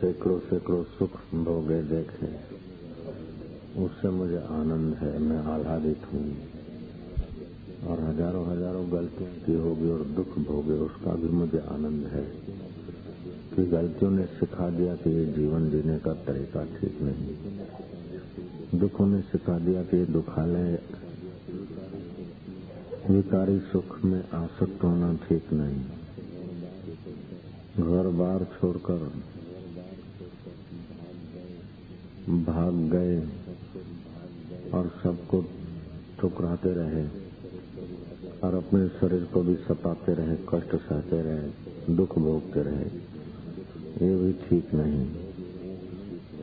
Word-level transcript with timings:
सैकड़ों 0.00 0.38
सैकड़ों 0.38 0.84
सुख 0.84 1.10
भोगे 1.34 1.82
देखे। 1.82 2.26
उससे 3.84 4.08
मुझे 4.08 4.36
आनंद 4.36 4.94
है, 4.94 5.18
मैं 5.18 5.38
आह्लादित 5.38 6.02
हूँ। 6.12 6.36
और 7.86 8.00
हज़ारों 8.00 8.46
हज़ारों 8.46 8.92
गलतियाँ 8.92 9.34
की 9.46 9.54
होगी 9.54 9.90
और 9.90 10.04
दुख 10.04 10.38
भोगे, 10.38 10.72
उसका 10.72 11.12
भी 11.12 11.28
मुझे 11.28 11.58
आनंद 11.58 12.06
है। 12.06 12.24
कि 13.56 13.64
गलतियों 13.66 14.10
ने 14.10 14.26
सिखा 14.26 14.70
दिया 14.70 14.96
कि 14.96 15.10
ये 15.10 15.26
जीवन 15.26 15.70
जीने 15.70 15.98
का 15.98 16.12
तरीका 16.12 16.64
ठीक 16.64 16.98
नहीं। 17.02 18.80
दुखों 18.80 19.06
ने 19.06 19.20
सिखा 19.20 19.58
दिया 19.58 19.82
कि 19.82 19.96
ये 19.96 20.06
दुखालय, 20.06 20.78
विकारी 23.10 23.60
सुख 23.60 24.04
में 24.04 24.30
आसक्त 24.30 24.84
होना 24.84 25.14
ठीक 25.14 25.52
नहीं। 25.52 25.97
घर 27.78 28.08
बार 28.08 28.44
छोड़कर 28.44 29.12
भाग 32.28 32.74
गए 32.74 33.20
और 34.70 35.00
सबको 35.02 35.44
ठुकराते 36.18 36.68
रहे 36.72 37.04
और 38.44 38.54
अपने 38.54 38.88
शरीर 38.88 39.24
को 39.24 39.42
भी 39.42 39.54
सताते 39.54 40.14
रहे, 40.14 40.36
कष्ट 40.36 40.76
सहते 40.76 41.22
रहे, 41.22 41.50
दुख 41.94 42.18
भोगते 42.18 42.62
रहे। 42.62 42.84
ये 44.06 44.16
भी 44.16 44.32
ठीक 44.32 44.74
नहीं। 44.74 45.10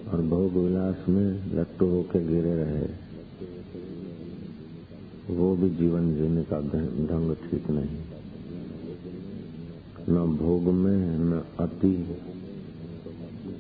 और 0.08 0.22
भोग 0.22 0.54
विलास 0.54 1.10
में 1.10 1.56
लट्टू 1.56 1.86
होके 1.86 2.28
गिरे 2.28 2.64
रहे। 2.64 3.06
वो 5.36 5.56
भी 5.56 5.70
जीवन 5.70 6.16
जीने 6.16 6.44
का 6.44 6.62
ढंग 6.62 7.36
ठीक 7.36 7.70
नहीं। 7.70 8.15
न 10.10 10.38
भोग 10.38 10.64
में, 10.64 11.20
न 11.20 11.44
अति 11.60 12.18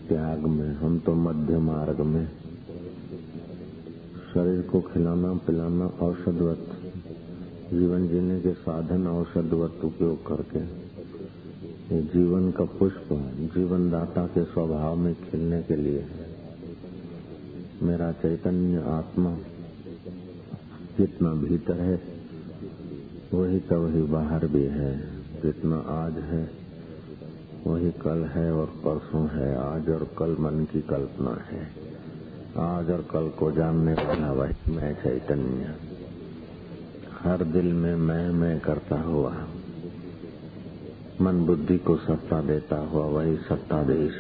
त्याग 0.10 0.40
में, 0.40 0.76
हम 0.76 1.00
तो 1.00 1.14
मध्य 1.14 1.58
मार्ग 1.58 2.02
में। 2.02 2.28
शरीर 4.34 4.62
को 4.62 4.82
खिलाना, 4.82 5.34
पिलाना 5.34 5.86
औषधवत, 5.86 6.68
जीवन 7.74 8.08
जीने 8.08 8.40
के 8.42 8.54
साधन 8.54 9.08
औषधवत 9.08 9.82
उपयोग 9.84 10.28
करके। 10.28 12.02
जीवन 12.02 12.52
का 12.52 12.66
पुष्प 12.66 13.10
जीवन 13.56 13.90
दाता 13.92 14.28
के 14.28 14.44
स्वभाव 14.44 14.96
में 14.96 15.14
खिलने 15.16 15.62
के 15.62 15.76
लिए 15.76 16.06
मेरा 17.84 18.12
चैतन्य 18.12 18.78
आत्मा 18.78 19.38
जितना 20.98 21.34
भीतर 21.34 21.82
है, 21.82 22.02
वही 23.34 23.60
तो 23.60 23.82
वही 23.82 24.02
बाहर 24.02 24.48
भी 24.48 24.64
है। 24.64 25.15
जितना 25.36 25.78
आज 25.94 26.18
है, 26.24 26.44
वही 27.68 27.92
कल 27.92 28.24
है 28.26 28.52
और 28.54 28.66
परसों 28.66 29.28
है। 29.30 29.56
आज 29.58 29.90
और 29.90 30.04
कल 30.18 30.36
मन 30.40 30.64
की 30.66 30.82
कल्पना 30.82 31.34
है। 31.48 31.64
आज 32.58 32.90
और 32.90 33.02
कल 33.12 33.30
को 33.30 33.52
जानने 33.52 33.94
वाला 33.94 34.32
वही 34.32 34.76
मैं, 34.76 34.94
चैतन्य। 34.94 35.76
हर 37.22 37.44
दिल 37.44 37.74
में 37.74 37.96
मैं 37.96 38.30
मैं 38.30 38.60
करता 38.60 39.00
हुआ, 39.02 39.34
मन 41.22 41.46
बुद्धि 41.46 41.78
को 41.78 41.96
सत्ता 41.98 42.42
देता 42.42 42.78
हुआ 42.78 43.06
वही 43.06 43.36
सत्ताधीश 43.38 44.14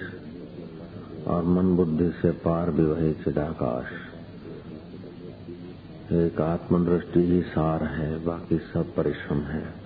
और 1.27 1.43
मन 1.43 1.75
बुद्धि 1.75 2.09
से 2.21 2.31
पार 2.31 2.71
भी 2.71 2.83
वही 2.83 3.13
चिदाकाश। 3.13 3.87
एक 6.13 6.41
आत्मदृष्टि 6.41 7.19
ही 7.19 7.41
सार 7.41 7.83
है, 7.83 8.25
बाकी 8.25 8.57
सब 8.73 8.93
परिश्रम 8.95 9.37
है। 9.37 9.84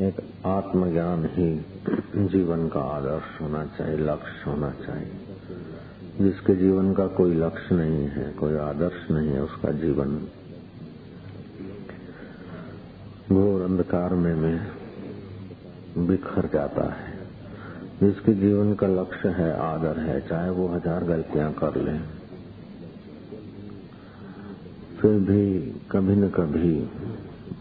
एक 0.00 0.16
आत्मज्ञान 0.46 1.24
ही 1.24 1.46
जीवन 2.26 2.68
का 2.68 2.80
आदर्श 2.80 3.40
होना 3.40 3.64
चाहिए, 3.66 3.96
लक्ष्य 3.96 4.50
होना 4.50 4.70
चाहिए। 4.70 5.10
जिसके 6.20 6.54
जीवन 6.54 6.92
का 6.94 7.06
कोई 7.06 7.34
लक्ष्य 7.34 7.74
नहीं 7.74 8.04
है, 8.08 8.32
कोई 8.32 8.56
आदर्श 8.56 9.10
नहीं 9.10 9.28
है, 9.28 9.42
उसका 9.42 9.72
जीवन 9.72 10.16
घोर 13.32 13.62
अंधकार 13.62 14.14
में 14.14 14.34
में 14.34 14.66
बिखर 16.06 16.48
जाता 16.52 16.84
है। 16.92 17.12
जिसके 18.00 18.34
जीवन 18.34 18.74
का 18.74 18.86
लक्ष्य 18.86 19.28
है, 19.28 19.50
आदर 19.60 19.98
है, 19.98 20.20
चाहे 20.28 20.50
वो 20.50 20.68
हज़ार 20.68 21.04
गलतियाँ 21.04 21.52
कर 21.52 21.76
ले, 21.76 21.98
फिर 24.96 25.20
भी 25.20 25.60
कभी 25.90 26.16
न 26.16 26.28
कभी 26.28 26.90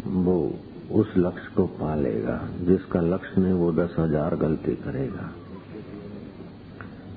वो 0.05 0.59
उस 0.91 1.13
लक्ष्य 1.17 1.55
को 1.55 1.65
पा 1.65 1.95
लेगा, 1.95 2.49
जिसका 2.61 3.01
लक्ष्य 3.01 3.41
नहीं, 3.41 3.53
वो 3.53 3.71
दस 3.71 3.95
हज़ार 3.99 4.35
गलती 4.35 4.75
करेगा। 4.75 5.31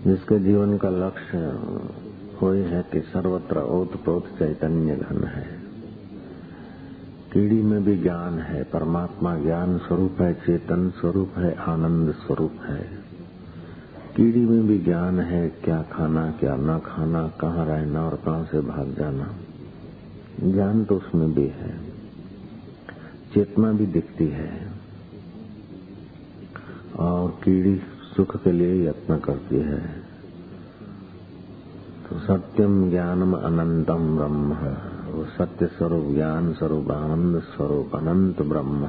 जिसके 0.06 0.38
जीवन 0.38 0.78
का 0.78 0.90
लक्ष्य 0.90 1.38
वही 2.42 2.60
है 2.60 2.82
कि 2.92 3.00
सर्वत्र 3.00 3.58
ओत 3.58 4.04
प्रोत 4.04 4.26
चैतन्य 4.26 4.96
घन 4.96 5.24
है। 5.24 5.46
कीड़ी 7.32 7.62
में 7.62 7.84
भी 7.84 7.96
ज्ञान 7.96 8.38
है, 8.38 8.62
परमात्मा 8.62 9.36
ज्ञान 9.36 9.78
स्वरूप 9.78 10.20
है, 10.20 10.34
चेतन 10.34 10.90
स्वरूप 10.90 11.32
है, 11.36 11.54
आनंद 11.54 12.12
स्वरूप 12.12 12.52
है। 12.62 12.88
कीड़ी 14.16 14.46
में 14.46 14.66
भी 14.66 14.78
ज्ञान 14.78 15.20
है, 15.20 15.48
क्या 15.48 15.82
खाना, 15.82 16.30
क्या 16.30 16.56
न 16.56 16.78
खाना, 16.78 17.28
कहाँ 17.28 17.66
रहना 17.66 18.06
और 18.06 18.14
कहाँ 18.14 18.44
से 18.44 18.60
भाग 18.60 18.94
जाना। 18.98 19.34
ज्ञान 20.44 20.84
तो 20.84 20.96
उसमें 20.96 21.34
भी 21.34 21.46
है। 21.46 21.89
चेतना 23.34 23.72
भी 23.72 23.86
दिखती 23.86 24.26
है 24.26 24.72
और 26.98 27.30
कीड़ी 27.44 27.80
सुख 28.16 28.44
के 28.44 28.52
लिए 28.52 28.88
यत्न 28.88 29.18
करती 29.18 29.56
है। 29.56 29.80
तो 32.08 32.18
सत्यम 32.18 32.90
ज्ञानम 32.90 33.34
अनंतम 33.34 34.16
ब्रह्म, 34.16 34.54
वो 35.12 35.24
सत्य 35.24 35.66
स्वरूप, 35.66 36.14
ज्ञान 36.14 36.52
स्वरूप, 36.52 36.90
आनंद 36.90 37.42
स्वरूप, 37.42 37.96
अनंत 37.96 38.42
ब्रह्म। 38.42 38.88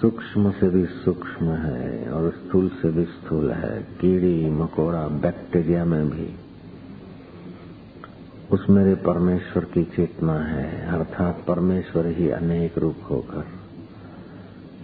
सूक्ष्म 0.00 0.50
से 0.50 0.68
भी 0.70 0.86
सूक्ष्म 0.86 1.46
है 1.46 2.12
और 2.12 2.30
स्थूल 2.30 2.68
से 2.68 2.90
भी 2.90 3.04
स्थूल 3.04 3.50
है। 3.50 3.82
कीड़ी, 4.00 4.50
मकोड़ा, 4.50 5.08
बैक्टीरिया 5.08 5.84
में 5.84 6.10
भी। 6.10 6.43
उस 8.54 8.66
मेरे 8.70 8.94
परमेश्वर 8.94 9.64
की 9.64 9.84
चेतना 9.84 10.34
है, 10.34 10.86
अर्थात 10.86 11.44
परमेश्वर 11.48 12.06
ही 12.06 12.30
अनेक 12.30 12.78
रूप 12.78 12.96
होकर 13.10 13.44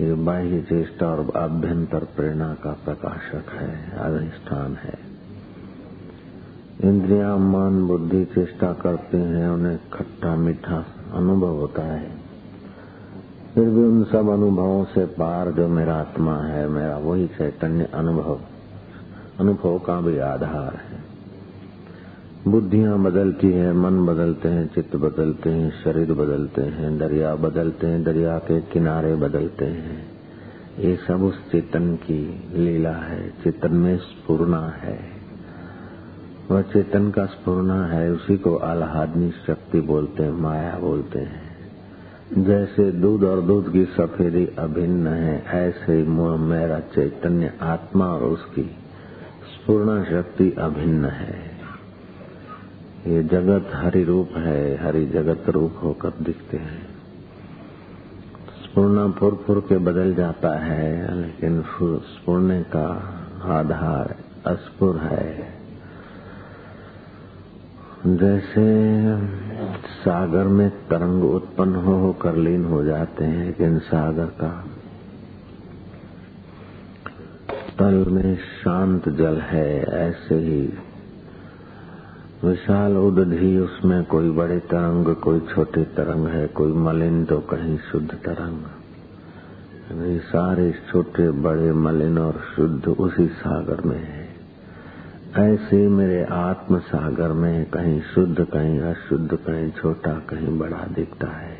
ये 0.05 0.15
बाह्य 0.15 0.61
चेष्टा 0.61 1.07
और 1.07 1.33
आभ्यंतर 1.37 1.99
प्रेरणा 1.99 2.55
का 2.55 2.73
प्रकाशक 2.85 3.53
है, 3.53 3.91
अधिष्ठान 3.99 4.77
है। 4.77 4.99
इंद्रिया, 6.85 7.37
मन, 7.37 7.87
बुद्धि 7.87 8.25
चेष्टा 8.25 8.73
करते 8.73 9.19
हैं, 9.19 9.49
उन्हें 9.49 9.79
खट्टा 9.93 10.37
मीठा 10.37 10.85
अनुभव 11.15 11.55
होता 11.57 11.83
है। 11.83 12.11
फिर 13.55 13.69
भी 13.69 13.83
उन 13.83 14.05
सब 14.05 14.29
अनुभवों 14.29 14.85
से 14.85 15.07
पार 15.07 15.51
जो 15.51 15.69
मेरा 15.69 15.95
आत्मा 15.95 16.37
है, 16.37 16.69
मेरा 16.69 16.99
वही 16.99 17.27
चैतन्य 17.27 17.85
अनुभव 17.85 18.41
अनुभव 19.41 19.79
का 19.79 20.01
भी 20.01 20.19
आधार 20.19 20.75
है। 20.75 20.90
बुद्धियाँ 22.49 22.99
बदलती 22.99 23.53
है, 23.53 23.73
मन 23.73 24.07
बदलते 24.07 24.49
हैं, 24.49 24.75
चित्त 24.75 24.97
बदलते 24.97 25.51
हैं, 25.51 25.73
शरीर 25.85 26.13
बदलते 26.13 26.63
हैं, 26.63 26.99
दरिया 26.99 27.35
बदलते 27.35 27.87
हैं, 27.87 28.05
दरिया 28.05 28.39
के 28.39 28.61
किनारे 28.61 29.15
बदलते 29.15 29.65
हैं। 29.65 30.07
ये 30.79 30.99
सब 31.09 31.23
उस 31.23 31.53
चेतन 31.53 31.95
की 31.95 32.49
लीला 32.55 32.93
है, 32.93 33.31
चेतन 33.31 33.75
में 33.75 33.97
स्पूर्णा 33.99 34.69
है। 34.69 35.01
वह 36.51 36.63
चेतन 36.63 37.11
का 37.11 37.27
स्पूर्णा 37.27 37.87
है, 37.87 38.13
उसी 38.13 38.37
को 38.37 38.57
आह्लादनी 38.57 39.33
शक्ति 39.47 39.81
बोलते 39.81 40.23
हैं, 40.23 40.33
माया 40.33 40.79
बोलते 40.79 41.19
हैं। 41.19 41.51
जैसे 42.45 42.93
दूध 42.93 43.25
और 43.25 43.41
दूध 43.41 43.73
की 43.73 43.85
सफेदी 43.85 44.47
अभिन्न 44.59 45.07
है, 45.07 45.45
ऐसे 45.47 46.03
मेरा 46.39 46.81
चैतन्य 46.81 47.53
आत्मा 47.63 48.07
और 48.07 48.23
उसकी 48.23 48.63
स्पूर्ण 49.55 50.05
शक्ति 50.05 50.51
अभिन्न 50.59 51.05
है। 51.05 51.50
ये 53.07 53.23
जगत 53.23 53.71
हरि 53.75 54.05
रूप 54.05 54.31
है, 54.37 54.87
हरि 54.87 55.07
जगत 55.07 55.49
रूप 55.49 55.81
होकर 55.83 56.13
दिखते 56.23 56.57
हैं। 56.57 56.89
स्पूर्ण 58.63 59.13
फुर 59.13 59.35
फुर 59.47 59.61
के 59.69 59.79
बदल 59.79 60.15
जाता 60.15 60.59
है, 60.59 61.15
लेकिन 61.21 61.63
स्पूर्ण 61.99 62.63
का 62.63 62.89
आधार 63.59 64.15
अस्पुर 64.47 64.97
है। 64.97 65.61
जैसे 68.07 68.67
सागर 70.05 70.45
में 70.45 70.71
तरंग 70.71 71.25
उत्पन्न 71.25 71.75
हो 71.75 71.95
होकर 71.95 72.37
लीन 72.37 72.65
हो 72.65 72.85
जाते 72.85 73.25
हैं, 73.25 73.47
लेकिन 73.47 73.79
सागर 73.79 74.27
का 74.27 74.65
तल 77.79 78.05
में 78.09 78.37
शांत 78.37 79.09
जल 79.09 79.41
है, 79.41 79.83
ऐसे 79.83 80.35
ही 80.35 80.73
विशाल 82.45 82.97
उदधि, 82.97 83.59
उसमें 83.59 84.05
कोई 84.05 84.31
बड़े 84.31 84.59
तरंग, 84.59 85.17
कोई 85.17 85.41
छोटे 85.41 85.85
तरंग 85.85 86.27
है, 86.27 86.47
कोई 86.47 86.73
मलिन 86.73 87.25
तो 87.25 87.39
कहीं 87.39 87.79
शुद्ध 87.79 88.11
तरंग। 88.11 88.59
सारे 90.19 90.75
छोटे, 90.93 91.31
बड़े, 91.31 91.73
मलिन 91.73 92.19
और 92.19 92.41
शुद्ध 92.57 92.89
उसी 92.89 93.27
सागर 93.27 93.81
में 93.81 94.09
है। 94.09 94.29
ऐसे 95.37 95.89
मेरे 95.89 96.25
आत्म 96.25 96.79
सागर 96.79 97.33
में 97.33 97.65
कहीं 97.65 98.01
शुद्ध, 98.01 98.41
कहीं 98.41 98.81
अशुद्ध, 98.81 99.35
कहीं 99.35 99.71
छोटा, 99.71 100.13
कहीं 100.13 100.59
बड़ा 100.59 100.87
दिखता 100.95 101.27
है। 101.27 101.59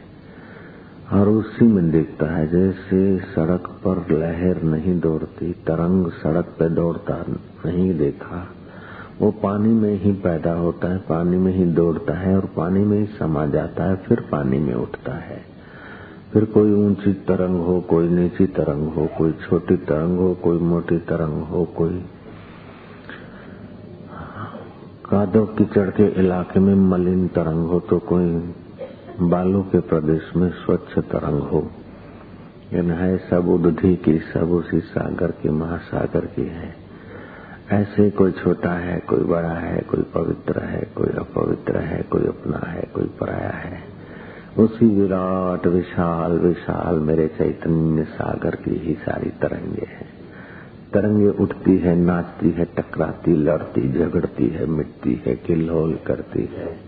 और 1.13 1.29
उसी 1.29 1.65
में 1.65 1.91
दिखता 1.91 2.27
है, 2.27 2.49
जैसे 2.49 3.19
सड़क 3.19 3.81
पर 3.87 3.97
लहर 4.11 4.63
नहीं 4.63 5.01
दौड़ती, 5.01 5.53
तरंग 5.53 6.11
सड़क 6.11 6.45
पे 6.45 6.69
दौड़ता 6.69 7.25
नहीं 7.67 7.99
देखा 7.99 8.49
वो 9.21 9.31
पानी 9.31 9.69
में 9.69 10.03
ही 10.03 10.13
पैदा 10.13 10.53
होता 10.53 10.93
है, 10.93 10.99
पानी 10.99 11.37
में 11.37 11.53
ही 11.53 11.65
दौड़ता 11.65 12.15
है 12.15 12.37
और 12.37 12.47
पानी 12.57 12.81
में 12.81 12.99
ही 12.99 13.07
समा 13.07 13.47
जाता 13.47 13.85
है, 13.85 13.97
फिर 13.97 14.21
पानी 14.21 14.59
में 14.59 14.75
उठता 14.75 15.13
है। 15.13 15.45
फिर 16.33 16.45
कोई 16.45 16.73
ऊँची 16.73 17.13
तरंग 17.13 17.61
हो, 17.61 17.81
कोई 17.81 18.09
नीची 18.09 18.47
तरंग 18.47 18.89
हो, 18.89 19.09
कोई 19.19 19.33
छोटी 19.33 19.77
तरंग 19.77 20.19
हो, 20.19 20.35
कोई 20.35 20.59
मोटी 20.59 20.99
तरंग 20.99 21.43
हो, 21.43 21.65
कोई 21.65 22.05
कादव 25.11 25.47
कीचड़ 25.47 25.91
के 25.91 26.07
इलाके 26.07 26.61
में 26.61 26.75
मलिन 26.75 27.29
तरंग 27.29 27.67
हो 27.67 27.81
तो 27.81 27.99
कोई 27.99 28.55
बालू 29.21 29.63
के 29.63 29.81
प्रदेश 29.81 30.37
में 30.37 30.51
स्वच्छ 30.51 30.99
तरंग 30.99 31.43
हो। 31.43 31.71
यह 32.73 32.93
है, 32.93 33.19
सब 33.31 33.49
उदधि 33.49 33.97
की 33.97 34.19
सब 34.19 34.51
उसी 34.53 34.81
सागर 34.81 35.31
की 35.31 35.49
महासागर 35.49 36.21
की 36.21 36.43
है। 36.43 36.80
ऐसे 37.71 38.11
कोई 38.11 38.33
छोटा 38.33 38.71
है, 38.71 39.01
कोई 39.01 39.19
बड़ा 39.19 39.49
है, 39.49 39.81
कोई 39.81 40.03
पवित्र 40.03 40.61
है, 40.61 40.93
कोई 40.97 41.07
अपवित्र 41.07 41.77
है, 41.77 42.03
कोई 42.03 42.23
अपना 42.23 42.71
है, 42.71 42.83
कोई 42.95 43.05
पराया 43.05 43.51
है। 43.51 43.81
उसी 44.59 45.01
विराट, 45.01 45.67
विशाल 45.67 46.33
विशाल 46.33 46.97
मेरे 46.97 47.29
चैतन्य 47.29 48.05
सागर 48.05 48.55
की 48.55 48.71
ही 48.71 48.95
सारी 48.95 49.31
तरंगे 49.31 49.87
हैं। 49.89 50.09
तरंगे 50.93 51.29
उठती 51.29 51.79
है, 51.79 51.97
नाचती 51.97 52.51
है, 52.51 52.65
टकराती, 52.65 53.33
लड़ती, 53.37 53.93
झगड़ती 53.93 54.49
है, 54.49 54.67
मिटती 54.67 55.23
है 55.27 55.37
किल्लोल 55.37 55.99
करती 56.07 56.51
है। 56.53 56.79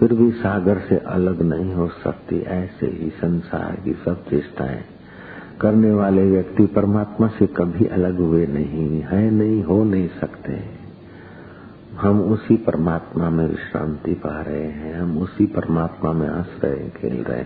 फिर 0.00 0.14
भी 0.14 0.30
सागर 0.30 0.78
से 0.78 0.98
अलग 0.98 1.42
नहीं 1.42 1.74
हो 1.74 1.88
सकती, 1.88 2.40
ऐसे 2.40 2.86
ही 2.86 3.10
संसार 3.10 3.76
की 3.84 3.92
सब 3.92 4.24
चेष्टाएँ। 4.24 4.93
करने 5.60 5.90
वाले 5.92 6.24
व्यक्ति 6.24 6.66
परमात्मा 6.66 7.26
से 7.28 7.46
कभी 7.46 7.86
अलग 7.86 8.18
हुए 8.18 8.46
नहीं 8.46 9.00
है, 9.02 9.30
नहीं 9.30 9.62
हो 9.64 9.82
नहीं 9.84 10.08
सकते। 10.20 10.62
हम 11.98 12.20
उसी 12.22 12.56
परमात्मा 12.56 13.28
में 13.30 13.46
विश्रांति 13.46 14.14
पा 14.14 14.40
रहे 14.40 14.64
हैं, 14.70 14.94
हम 15.00 15.18
उसी 15.18 15.46
परमात्मा 15.46 16.12
में 16.12 16.28
हंस 16.28 16.58
रहे 16.64 16.88
खेल 16.90 17.22
रहे 17.22 17.44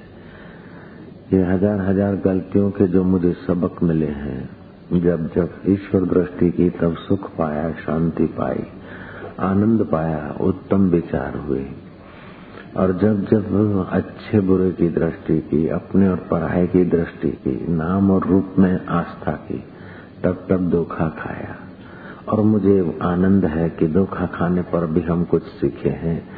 ये 1.33 1.43
हज़ार 1.45 1.81
हज़ार 1.81 2.17
गलतियों 2.17 2.71
के 2.71 2.87
जो 2.87 3.03
मुझे 3.05 3.33
सबक 3.47 3.83
मिले 3.83 4.07
हैं, 4.07 4.49
जब 4.93 5.29
जब 5.35 5.61
ईश्वर 5.69 6.05
दृष्टि 6.05 6.51
की 6.51 6.69
तब 6.71 6.95
सुख 6.99 7.29
पाया, 7.31 7.71
शांति 7.79 8.27
पाई, 8.39 8.65
आनंद 9.41 9.83
पाया, 9.83 10.23
उत्तम 10.41 10.89
विचार 10.91 11.37
हुए। 11.39 11.65
और 12.77 12.93
जब 12.93 13.25
जब 13.25 13.89
अच्छे 13.93 14.41
बुरे 14.41 14.71
की 14.71 14.89
दृष्टि 14.89 15.39
की, 15.39 15.69
अपने 15.69 16.09
और 16.09 16.17
पढ़ाई 16.17 16.67
की 16.67 16.85
दृष्टि 16.85 17.31
की, 17.31 17.73
नाम 17.73 18.11
और 18.11 18.27
रूप 18.27 18.47
में 18.59 18.87
आस्था 18.87 19.33
की, 19.33 19.65
तब 20.25 20.47
तब 20.51 20.71
धोखा 20.71 21.09
खाया। 21.09 21.57
और 22.29 22.41
मुझे 22.41 22.99
आनंद 23.03 23.45
है 23.45 23.71
कि 23.71 23.89
धोखा 23.89 24.27
खाने 24.27 24.63
पर 24.63 24.87
भी 24.87 25.01
हम 25.01 25.25
कुछ 25.25 25.43
सीखे 25.43 25.89
हैं, 25.89 26.29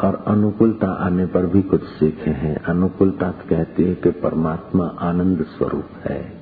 और 0.00 0.24
अनुकूलता 0.28 0.86
आने 0.86 1.26
पर 1.26 1.46
भी 1.46 1.62
कुछ 1.62 1.82
सीखे 1.82 2.30
हैं। 2.30 2.62
अनुकूलता 2.62 3.30
कहती 3.30 3.84
है 3.84 3.94
कि 3.94 4.10
परमात्मा 4.10 4.84
आनंद 4.84 5.42
स्वरूप 5.42 5.84
है। 6.04 6.32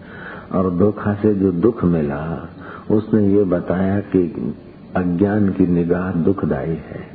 और 0.53 0.75
धोखा 0.75 1.15
से 1.15 1.35
जो 1.35 1.53
दुख 1.53 1.85
मिला, 1.85 2.49
उसने 2.91 3.29
ये 3.29 3.45
बताया 3.45 4.00
कि 4.00 4.55
अज्ञान 4.97 5.49
की 5.49 5.67
निगाह 5.67 6.12
दुखदायी 6.12 6.75
है। 6.75 7.07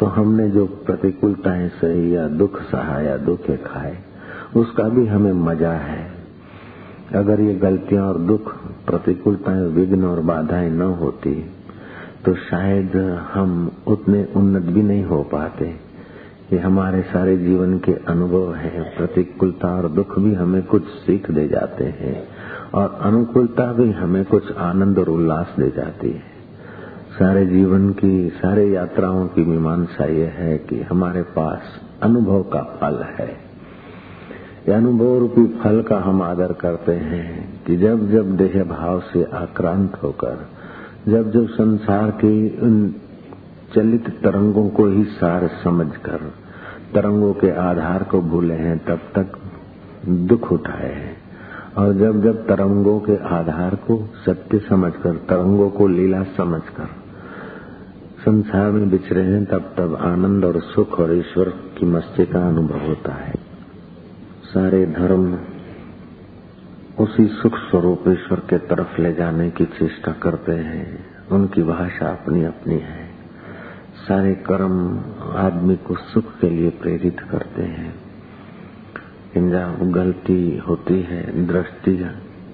तो 0.00 0.06
हमने 0.08 0.48
जो 0.50 0.66
प्रतिकूलताएँ 0.86 1.68
सही 1.70 2.14
या 2.16 2.26
दुख 2.28 2.60
सहा 2.62 3.00
या 3.00 3.16
दुख 3.18 3.50
खाए, 3.64 3.96
उसका 4.56 4.88
भी 4.88 5.06
हमें 5.06 5.32
मज़ा 5.32 5.72
है। 5.72 6.10
अगर 7.14 7.40
ये 7.40 7.54
गलतियाँ 7.54 8.06
और 8.08 8.18
दुख 8.18 8.52
प्रतिकूलताएँ 8.86 9.66
विघ्न 9.68 10.04
और 10.04 10.20
बाधाएँ 10.22 10.70
न 10.70 10.82
होती 11.00 11.34
तो 12.24 12.34
शायद 12.40 12.96
हम 13.34 13.70
उतने 13.86 14.24
उन्नत 14.36 14.62
भी 14.62 14.82
नहीं 14.82 15.04
हो 15.04 15.22
पाते। 15.22 15.64
ये 16.52 16.58
हमारे 16.58 17.02
सारे 17.02 17.36
जीवन 17.36 17.78
के 17.78 17.92
अनुभव 18.08 18.54
हैं, 18.54 18.96
प्रतिकूलता 18.96 19.68
और 19.76 19.88
दुख 19.88 20.18
भी 20.18 20.34
हमें 20.34 20.62
कुछ 20.62 20.84
सीख 21.00 21.30
दे 21.30 21.46
जाते 21.48 21.84
हैं, 21.84 22.16
और 22.74 22.98
अनुकूलता 23.02 23.72
भी 23.72 23.90
हमें 23.92 24.24
कुछ 24.24 24.52
आनंद 24.60 24.98
और 24.98 25.08
उल्लास 25.08 25.54
दे 25.60 25.70
जाती 25.76 26.10
है। 26.10 26.31
सारे 27.12 27.46
जीवन 27.46 27.90
की, 27.90 28.28
सारे 28.28 28.70
यात्राओं 28.70 29.26
की 29.26 29.44
मीमांसा 29.44 30.04
यह 30.04 30.32
है 30.36 30.58
कि 30.58 30.80
हमारे 30.80 31.22
पास 31.22 31.60
अनुभव 32.02 32.42
का 32.42 32.62
फल 32.62 33.02
है। 33.02 33.36
अनुभव 34.74 35.18
रूपी 35.18 35.46
फल 35.46 35.82
का 35.82 35.98
हम 35.98 36.22
आदर 36.22 36.52
करते 36.52 36.92
हैं 36.92 37.64
कि 37.64 37.76
जब 37.76 38.10
जब 38.10 38.36
देह 38.36 38.64
भाव 38.64 39.00
से 39.00 39.24
आक्रांत 39.24 40.02
होकर, 40.02 40.48
जब 41.08 41.32
जब 41.32 41.48
संसार 41.48 42.10
के 42.10 42.60
उन 42.60 42.94
चलित 43.74 44.08
तरंगों 44.08 44.68
को 44.68 44.86
ही 44.86 45.04
सार 45.04 45.50
समझकर, 45.64 46.32
तरंगों 46.94 47.34
के 47.34 47.50
आधार 47.50 48.02
को 48.02 48.20
भूले 48.20 48.54
हैं, 48.54 48.78
तब 48.78 48.98
तक 49.18 49.32
दुख 50.08 50.52
उठाए 50.52 50.92
हैं। 50.92 51.16
और 51.78 51.92
जब 51.92 52.22
जब 52.22 52.46
तरंगों 52.46 53.00
के 53.00 53.16
आधार 53.16 53.74
को 53.74 54.08
सत्य 54.26 54.58
समझकर, 54.58 55.14
तरंगों 55.14 55.70
को 55.70 55.88
लीला 55.88 56.22
समझकर 56.22 57.01
संसार 58.22 58.70
में 58.70 58.90
बिछरे 58.90 59.22
हैं, 59.22 59.44
तब 59.44 59.74
तब 59.78 59.94
आनंद 59.94 60.44
और 60.44 60.60
सुख 60.60 61.00
और 61.00 61.14
ईश्वर 61.14 61.48
की 61.48 61.86
मस्ती 61.86 62.26
का 62.26 62.48
अनुभव 62.48 62.78
होता 62.78 63.12
है। 63.12 63.34
सारे 64.44 64.86
धर्म 64.86 65.38
उसी 66.98 67.26
सुख 67.26 67.52
स्वरूप 67.54 68.04
ईश्वर 68.08 68.40
के 68.40 68.58
तरफ़ 68.58 69.00
ले 69.00 69.12
जाने 69.12 69.50
की 69.50 69.64
चेष्टा 69.64 70.12
करते 70.12 70.52
हैं। 70.52 71.06
उनकी 71.28 71.62
भाषा 71.62 72.08
अपनी 72.08 72.44
अपनी 72.44 72.74
है। 72.74 73.08
सारे 74.08 74.34
कर्म 74.34 74.98
आदमी 75.32 75.76
को 75.76 75.94
सुख 75.94 76.38
के 76.40 76.50
लिए 76.50 76.70
प्रेरित 76.70 77.20
करते 77.20 77.62
हैं। 77.62 77.94
गलती 79.92 80.62
होती 80.68 81.02
है, 81.02 81.46
दृष्टि 81.46 82.10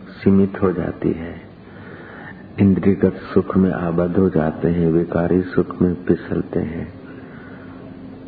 सीमित 0.09 0.62
हो 0.62 0.73
जाती 0.73 1.12
है। 1.12 1.48
इंद्रियगत 2.61 3.21
सुख 3.35 3.57
में 3.57 3.71
आबद्ध 3.73 4.17
हो 4.17 4.29
जाते 4.29 4.69
हैं, 4.69 4.87
विकारी 4.93 5.41
सुख 5.43 5.83
में 5.83 5.95
फिसलते 6.05 6.61
हैं। 6.61 6.87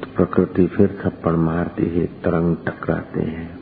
तो 0.01 0.07
प्रकृति 0.17 0.67
फिर 0.67 0.99
थप्पड़ 1.05 1.33
मारती 1.33 1.87
है, 1.87 2.05
तरंग 2.07 2.57
टकराते 2.67 3.21
हैं 3.21 3.59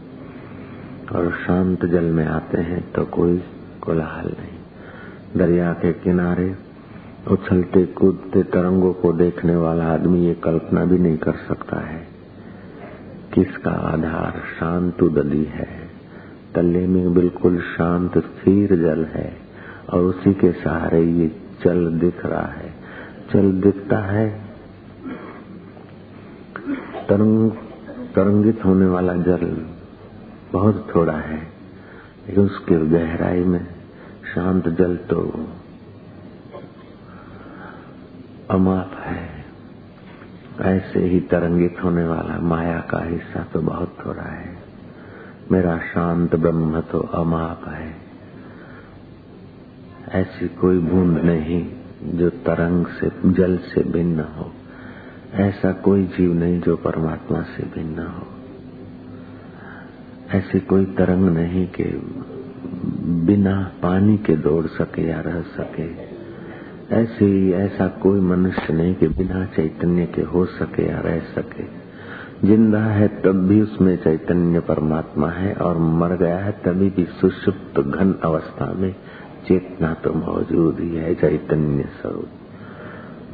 और 1.13 1.31
शांत 1.47 1.85
जल 1.85 2.05
में 2.05 2.25
आते 2.27 2.59
हैं 2.61 2.93
तो 2.93 3.05
कोई 3.05 3.39
कोलाहल 3.83 4.29
नहीं। 4.29 4.59
दरिया 5.37 5.73
के 5.73 5.93
किनारे 5.93 6.55
उछलते 7.31 7.87
कूदते 7.87 8.43
तरंगों 8.43 8.93
को 8.93 9.13
देखने 9.13 9.57
वाला 9.57 9.85
आदमी 9.85 10.27
ये 10.27 10.35
कल्पना 10.35 10.85
भी 10.85 10.99
नहीं 10.99 11.19
कर 11.19 11.35
सकता 11.49 11.81
है 11.81 12.07
किसका 13.35 13.71
आधार 13.71 14.43
शांत 14.61 15.05
दली 15.15 15.45
है। 15.45 15.69
तले 16.55 16.87
में 16.87 17.15
बिल्कुल 17.15 17.61
शांत 17.61 18.19
स्थिर 18.19 18.77
जल 18.77 19.05
है। 19.05 19.48
और 19.92 20.00
उसी 20.00 20.35
के 20.35 20.52
सहारे 20.52 21.02
ये 21.02 21.40
जल 21.64 21.99
दिख 21.99 22.26
रहा 22.26 22.47
है। 22.47 22.75
जल 23.33 23.61
दिखता 23.61 23.99
है। 23.99 24.45
तरंग, 27.09 27.50
तरंगित 28.14 28.64
होने 28.64 28.87
वाला 28.87 29.14
जल 29.14 29.66
बहुत 30.52 30.92
थोड़ा 30.95 31.12
है, 31.12 31.49
लेकिन 32.28 32.45
उसकी 32.45 32.76
गहराई 32.76 33.45
में 33.45 33.66
शांत 34.35 34.68
जल 34.68 34.97
तो 34.97 35.49
अमाप 38.50 38.92
है। 39.00 39.45
ऐसे 40.61 41.00
ही 41.00 41.21
तरंगित 41.21 41.76
होने 41.85 42.04
वाला 42.04 42.38
माया 42.38 42.80
का 42.80 43.04
हिस्सा 43.04 43.42
तो 43.42 43.61
बहुत 43.61 43.97
थोड़ा 44.07 44.23
है। 44.23 44.59
मेरा 45.52 45.78
शांत 45.78 46.37
ब्रह्म 46.37 46.80
तो 46.80 47.00
अमाप 47.00 47.68
है। 47.68 48.08
ऐसी 50.12 50.49
कोई 50.49 50.79
बूंद 50.79 51.19
नहीं 51.19 51.67
जो 52.05 52.31
तरंग 52.31 52.87
से, 52.87 53.33
जल 53.33 53.57
से 53.57 53.81
भिन्न 53.81 54.21
हो। 54.21 54.53
ऐसा 55.35 55.73
कोई 55.73 56.05
जीव 56.05 56.35
नहीं 56.35 56.61
जो 56.61 56.77
परमात्मा 56.77 57.41
से 57.43 57.62
भिन्न 57.62 57.99
हो। 57.99 58.27
ऐसी 60.38 60.61
कोई 60.61 60.85
तरंग 60.85 61.25
नहीं 61.25 61.67
कि 61.67 61.85
बिना 63.27 63.73
पानी 63.83 64.17
के 64.19 64.37
दौड़ 64.37 64.67
सके 64.67 65.03
या 65.03 65.21
रह 65.21 65.41
सके। 65.41 66.09
ऐसे, 66.95 67.50
ऐसा 67.50 67.88
कोई 67.88 68.21
मनुष्य 68.21 68.73
नहीं 68.73 68.95
कि 68.95 69.09
बिना 69.09 69.45
चैतन्य 69.45 70.07
के 70.07 70.23
हो 70.23 70.45
सके 70.45 70.88
या 70.88 71.00
रह 71.00 71.19
सके। 71.19 71.79
ज़िंदा 72.47 72.81
है 72.81 73.09
तब 73.09 73.49
भी 73.49 73.61
उसमें 73.61 73.97
चैतन्य 73.97 74.61
परमात्मा 74.61 75.31
है 75.31 75.55
और 75.55 75.79
मर 75.79 76.17
गया 76.17 76.38
है 76.38 76.53
तभी 76.53 76.91
भी 76.91 77.05
सुषुप्त 77.05 77.81
घन 77.81 78.15
अवस्था 78.23 78.73
में 78.73 78.95
चेतना 79.49 79.95
तो 79.95 80.12
मौजूद 80.12 80.81
ही 80.81 80.97
है, 80.97 81.14
चैतन्य 81.14 81.83
स्वरूप। 81.83 82.28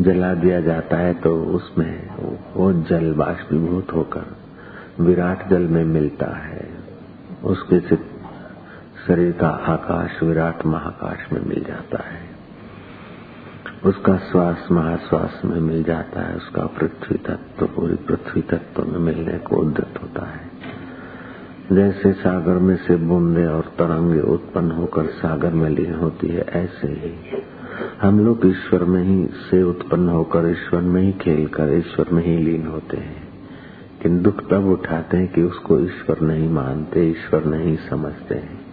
जला 0.00 0.35
दिया 0.35 0.61
जाता 0.61 0.97
है 0.97 1.14
तो 1.14 1.44
उसमें 1.44 2.11
वो 2.54 2.73
जल 2.83 3.12
बाष्पीभूत 3.12 3.92
होकर 3.92 4.25
विराट 5.00 5.49
जल 5.49 5.62
में 5.62 5.85
मिलता 5.85 6.26
है। 6.37 6.68
उसके 7.44 7.80
शरीर 9.06 9.33
का 9.33 9.49
आकाश 9.49 10.23
विराट 10.23 10.66
महाकाश 10.66 11.33
में 11.33 11.40
मिल 11.44 11.64
जाता 11.64 12.02
है। 12.04 12.23
उसका 13.85 14.16
श्वास 14.16 14.68
महाश्वास 14.71 15.40
में 15.44 15.61
मिल 15.61 15.83
जाता 15.83 16.21
है। 16.21 16.37
उसका 16.37 16.66
पृथ्वी 16.66 17.18
तत्व, 17.18 17.66
पूरी 17.66 17.94
पृथ्वी 17.94 18.42
तत्व 18.42 18.85
में 18.85 18.99
मिलने 18.99 19.38
को 19.38 19.56
उद्यत 19.56 20.02
होता 20.02 20.26
है। 20.26 20.53
जैसे 21.73 22.12
सागर 22.12 22.59
में 22.59 22.76
से 22.76 22.97
बूंदे 22.97 23.47
और 23.47 23.62
तरंगे 23.62 24.21
उत्पन्न 24.21 24.71
होकर 24.71 25.06
सागर 25.06 25.50
में 25.50 25.71
लीन 25.71 25.94
होती 25.94 26.28
है, 26.28 26.40
ऐसे 26.40 26.88
ही। 26.88 27.42
हम 28.02 28.21
लोग 28.25 28.47
ईश्वर 28.47 28.85
में 28.85 29.02
ही 29.02 29.26
से 29.26 29.62
उत्पन्न 29.62 30.09
होकर, 30.09 30.50
ईश्वर 30.50 30.80
में 30.80 31.02
ही 31.02 31.12
खेल 31.12 31.47
कर 31.47 31.73
ईश्वर 31.73 32.06
में 32.12 32.25
ही 32.25 32.38
लीन 32.38 32.66
होते 32.66 32.97
हैं। 32.97 33.25
लेकिन 33.25 34.23
दुख 34.23 34.50
तब 34.50 34.66
उठाते 34.66 35.16
हैं 35.16 35.33
कि 35.33 35.42
उसको 35.42 35.80
ईश्वर 35.80 36.21
नहीं 36.21 36.50
मानते, 36.50 37.11
ईश्वर 37.11 37.44
नहीं 37.44 37.76
समझते 37.76 38.64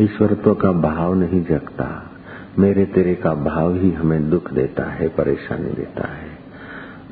ईश्वरत्व 0.00 0.54
का 0.54 0.72
भाव 0.72 1.14
नहीं 1.14 1.44
जगता। 1.44 2.10
मेरे 2.58 2.84
तेरे 2.84 3.14
का 3.14 3.34
भाव 3.34 3.74
ही 3.74 3.92
हमें 3.92 4.30
दुख 4.30 4.52
देता 4.52 4.84
है, 4.84 5.08
परेशानी 5.08 5.70
देता 5.70 6.08
है। 6.08 6.38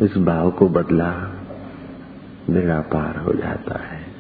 इस 0.01 0.19
भाव 0.19 0.51
को 0.51 0.69
बदला 0.69 1.11
बेड़ा 2.51 2.81
पार 2.81 3.17
हो 3.17 3.33
जाता 3.33 3.81
है। 3.83 4.12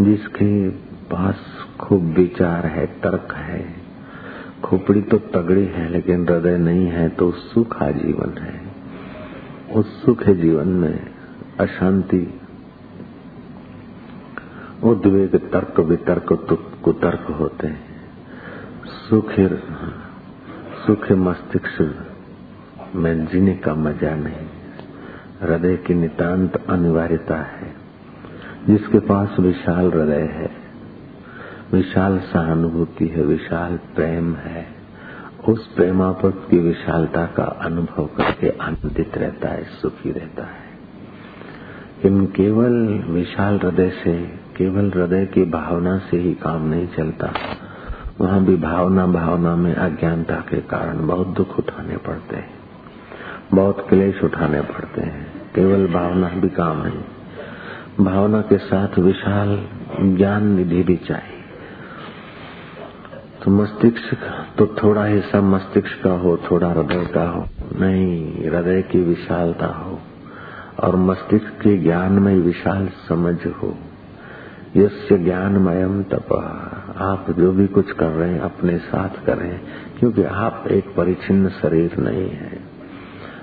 जिसके 0.00 0.68
पास 1.10 1.66
खूब 1.80 2.02
विचार 2.02 2.66
है, 2.66 2.86
तर्क 2.86 3.34
है। 3.34 3.74
खोपड़ी 4.64 5.02
तो 5.02 5.18
तगड़ी 5.18 5.64
है, 5.64 5.88
लेकिन 5.88 6.28
हृदय 6.28 6.58
नहीं 6.58 6.86
है 6.86 7.08
तो 7.08 7.30
सुखा 7.30 7.90
जीवन 7.90 8.38
है। 8.38 8.60
उस 9.74 10.04
सुख 10.04 10.22
जीवन 10.22 10.68
में 10.68 11.10
अशांति, 11.60 12.40
उद्वेग, 14.84 15.36
तर्क, 15.36 15.80
वितर्क 15.80 16.26
कुतर्क 16.84 17.36
होते 17.40 17.66
हैं। 17.66 17.88
सुख 18.84 19.32
सुख 20.86 21.12
मस्तिष्क 21.12 22.06
में 22.94 23.26
जीने 23.26 23.54
का 23.54 23.74
मज़ा 23.74 24.14
नहीं। 24.14 24.46
हृदय 25.42 25.76
की 25.76 25.94
नितांत 25.94 26.56
अनिवार्यता 26.56 27.36
है। 27.36 27.77
जिसके 28.66 28.98
पास 28.98 29.36
विशाल 29.40 29.92
हृदय 29.92 30.20
है। 30.20 30.50
विशाल 31.72 32.18
सहानुभूति 32.18 33.06
है, 33.08 33.22
विशाल 33.22 33.76
प्रेम 33.76 34.34
है। 34.34 34.66
उस 35.48 35.66
प्रेमापद 35.66 36.46
की 36.50 36.58
विशालता 36.58 37.26
का 37.26 37.44
अनुभव 37.44 38.06
करके 38.06 38.48
आनंदित 38.48 39.18
रहता 39.18 39.48
है, 39.48 39.64
सुखी 39.64 40.10
रहता 40.10 40.42
है। 40.42 40.68
इन 42.04 42.26
केवल 42.26 42.72
विशाल 43.08 43.60
हृदय 43.62 43.90
से, 43.90 44.22
केवल 44.56 44.92
हृदय 44.94 45.26
की 45.26 45.44
भावना 45.44 45.98
से 45.98 46.16
ही 46.16 46.34
काम 46.34 46.68
नहीं 46.68 46.88
चलता। 46.88 47.32
वहाँ 48.20 48.44
भी 48.44 48.56
भावना 48.56 49.06
भावना 49.06 49.56
में 49.56 49.74
अज्ञानता 49.74 50.34
के 50.34 50.56
कारण 50.56 51.06
बहुत 51.06 51.26
दुख 51.26 51.58
उठाने 51.58 51.96
पड़ते 51.96 52.36
हैं। 52.36 52.50
बहुत 53.54 53.88
क्लेश 53.88 54.24
उठाने 54.24 54.60
पड़ते 54.60 55.00
हैं। 55.00 55.26
केवल 55.54 55.86
भावना 55.86 56.28
भी 56.28 56.48
काम 56.48 56.82
नहीं। 56.82 57.00
भावना 58.00 58.40
के 58.40 58.58
साथ 58.58 58.98
विशाल 58.98 59.68
ज्ञान 60.00 60.46
निधि 60.46 60.82
भी 60.82 60.96
चाहिए। 60.96 61.44
तो 63.44 63.50
मस्तिष्क 63.50 64.18
तो 64.58 64.76
थोड़ा 64.82 65.04
हिस्सा 65.04 65.40
मस्तिष्क 65.40 66.04
का 66.04 66.10
हो, 66.10 66.36
थोड़ा 66.36 66.68
हृदय 66.68 67.06
का 67.14 67.28
हो, 67.28 67.46
नहीं, 67.80 68.34
हृदय 68.48 68.82
की 68.82 69.00
विशालता 69.00 69.66
हो, 69.66 69.98
और 70.80 70.96
मस्तिष्क 70.96 71.46
के 71.46 71.78
ज्ञान 71.78 72.12
में 72.12 72.34
विशाल 72.34 72.88
समझ 73.08 73.46
हो। 73.46 73.78
यस्य 74.76 75.18
ज्ञानमयम 75.18 76.02
तप। 76.02 76.32
आप 76.96 77.26
जो 77.30 77.52
भी 77.52 77.66
कुछ 77.66 77.92
कर 77.92 78.08
रहे 78.08 78.30
हैं, 78.30 78.40
अपने 78.40 78.78
साथ 78.78 79.26
करें, 79.26 79.60
क्योंकि 79.98 80.22
आप 80.22 80.64
एक 80.70 80.94
परिचिन्न 80.96 81.48
शरीर 81.48 81.96
नहीं 81.98 82.30
है। 82.30 82.58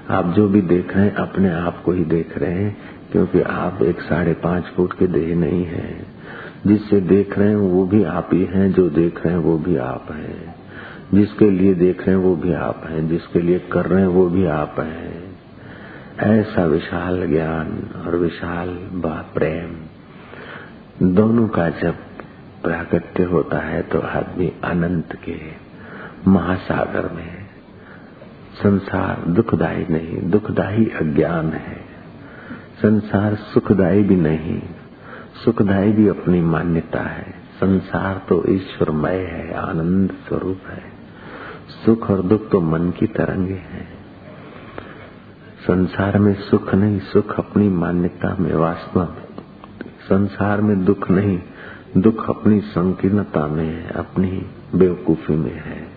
आप 0.09 0.25
जो 0.25 0.47
भी 0.47 0.61
देख 0.61 0.95
रहे 0.95 1.05
हैं, 1.05 1.15
अपने 1.15 1.49
आप 1.49 1.83
को 1.83 1.91
ही 1.91 2.03
देख 2.03 2.37
रहे 2.37 2.53
हैं। 2.53 2.94
क्योंकि 3.11 3.41
आप 3.41 3.81
एक 3.81 4.01
साढ़े 4.01 4.33
पाँच 4.33 4.63
फुट 4.63 4.93
के 4.93 5.07
देह 5.07 5.35
नहीं 5.35 5.65
है। 5.65 6.05
जिससे 6.67 7.01
देख 7.01 7.39
रहे 7.39 7.49
हैं 7.49 7.55
वो 7.55 7.85
भी 7.85 8.03
आप 8.03 8.29
ही 8.33 8.45
हैं, 8.45 8.73
जो 8.73 8.89
देख 8.89 9.25
रहे 9.25 9.33
हैं 9.33 9.41
वो 9.41 9.57
भी 9.57 9.75
आप 9.75 10.07
हैं। 10.11 10.55
जिसके 11.13 11.51
लिए 11.51 11.73
देख 11.73 12.07
रहे 12.07 12.15
हैं 12.15 12.23
वो 12.23 12.35
भी 12.35 12.53
आप 12.53 12.83
हैं, 12.89 13.07
जिसके 13.07 13.39
लिए 13.39 13.59
कर 13.59 13.85
रहे 13.85 14.01
हैं 14.01 14.07
वो 14.07 14.29
भी 14.29 14.45
आप 14.45 14.75
हैं। 14.79 15.35
ऐसा 16.19 16.65
विशाल 16.65 17.27
ज्ञान 17.27 17.89
और 18.05 18.15
विशाल 18.15 18.67
प्रेम, 19.33 19.75
दोनों 21.15 21.47
का 21.47 21.69
जब 21.69 21.95
प्राकट्य 22.63 23.23
होता 23.23 23.57
है 23.57 23.81
तो 23.81 23.99
आदमी 23.99 24.53
अनंत 24.63 25.17
के 25.25 25.37
महासागर 26.27 27.13
में। 27.13 27.45
संसार 28.63 29.23
दुखदाई 29.27 29.85
नहीं 29.89 30.29
दुखदाई 30.29 30.91
अज्ञान 31.01 31.45
है। 31.45 31.84
संसार 32.85 33.35
सुखदायी 33.35 34.03
भी 34.03 34.15
नहीं 34.15 34.61
सुखदायी 35.45 35.91
भी 35.91 36.07
अपनी 36.07 36.41
मान्यता 36.41 37.01
है। 37.01 37.31
संसार 37.31 38.25
तो 38.29 38.43
ईश्वरमय 38.49 39.15
है, 39.15 39.53
आनंद 39.53 40.11
स्वरूप 40.27 40.59
है। 40.67 40.83
सुख 41.85 42.11
और 42.11 42.21
दुख 42.21 42.51
तो 42.51 42.61
मन 42.61 42.89
की 42.89 43.07
तरंगे 43.07 43.53
हैं। 43.53 43.87
संसार 45.67 46.19
में 46.19 46.33
सुख 46.33 46.75
नहीं, 46.75 46.99
सुख 46.99 47.39
अपनी 47.39 47.69
मान्यता 47.69 48.37
में 48.39 48.53
वास्तव 48.53 48.99
में 48.99 49.43
संसार 50.03 50.61
में 50.61 50.85
दुख 50.85 51.11
नहीं, 51.11 51.39
दुख 51.97 52.29
अपनी 52.29 52.59
संकीर्णता 52.59 53.47
में 53.47 53.75
है, 53.75 53.91
अपनी 53.91 54.45
बेवकूफ़ी 54.75 55.35
में 55.35 55.55
है। 55.55 55.87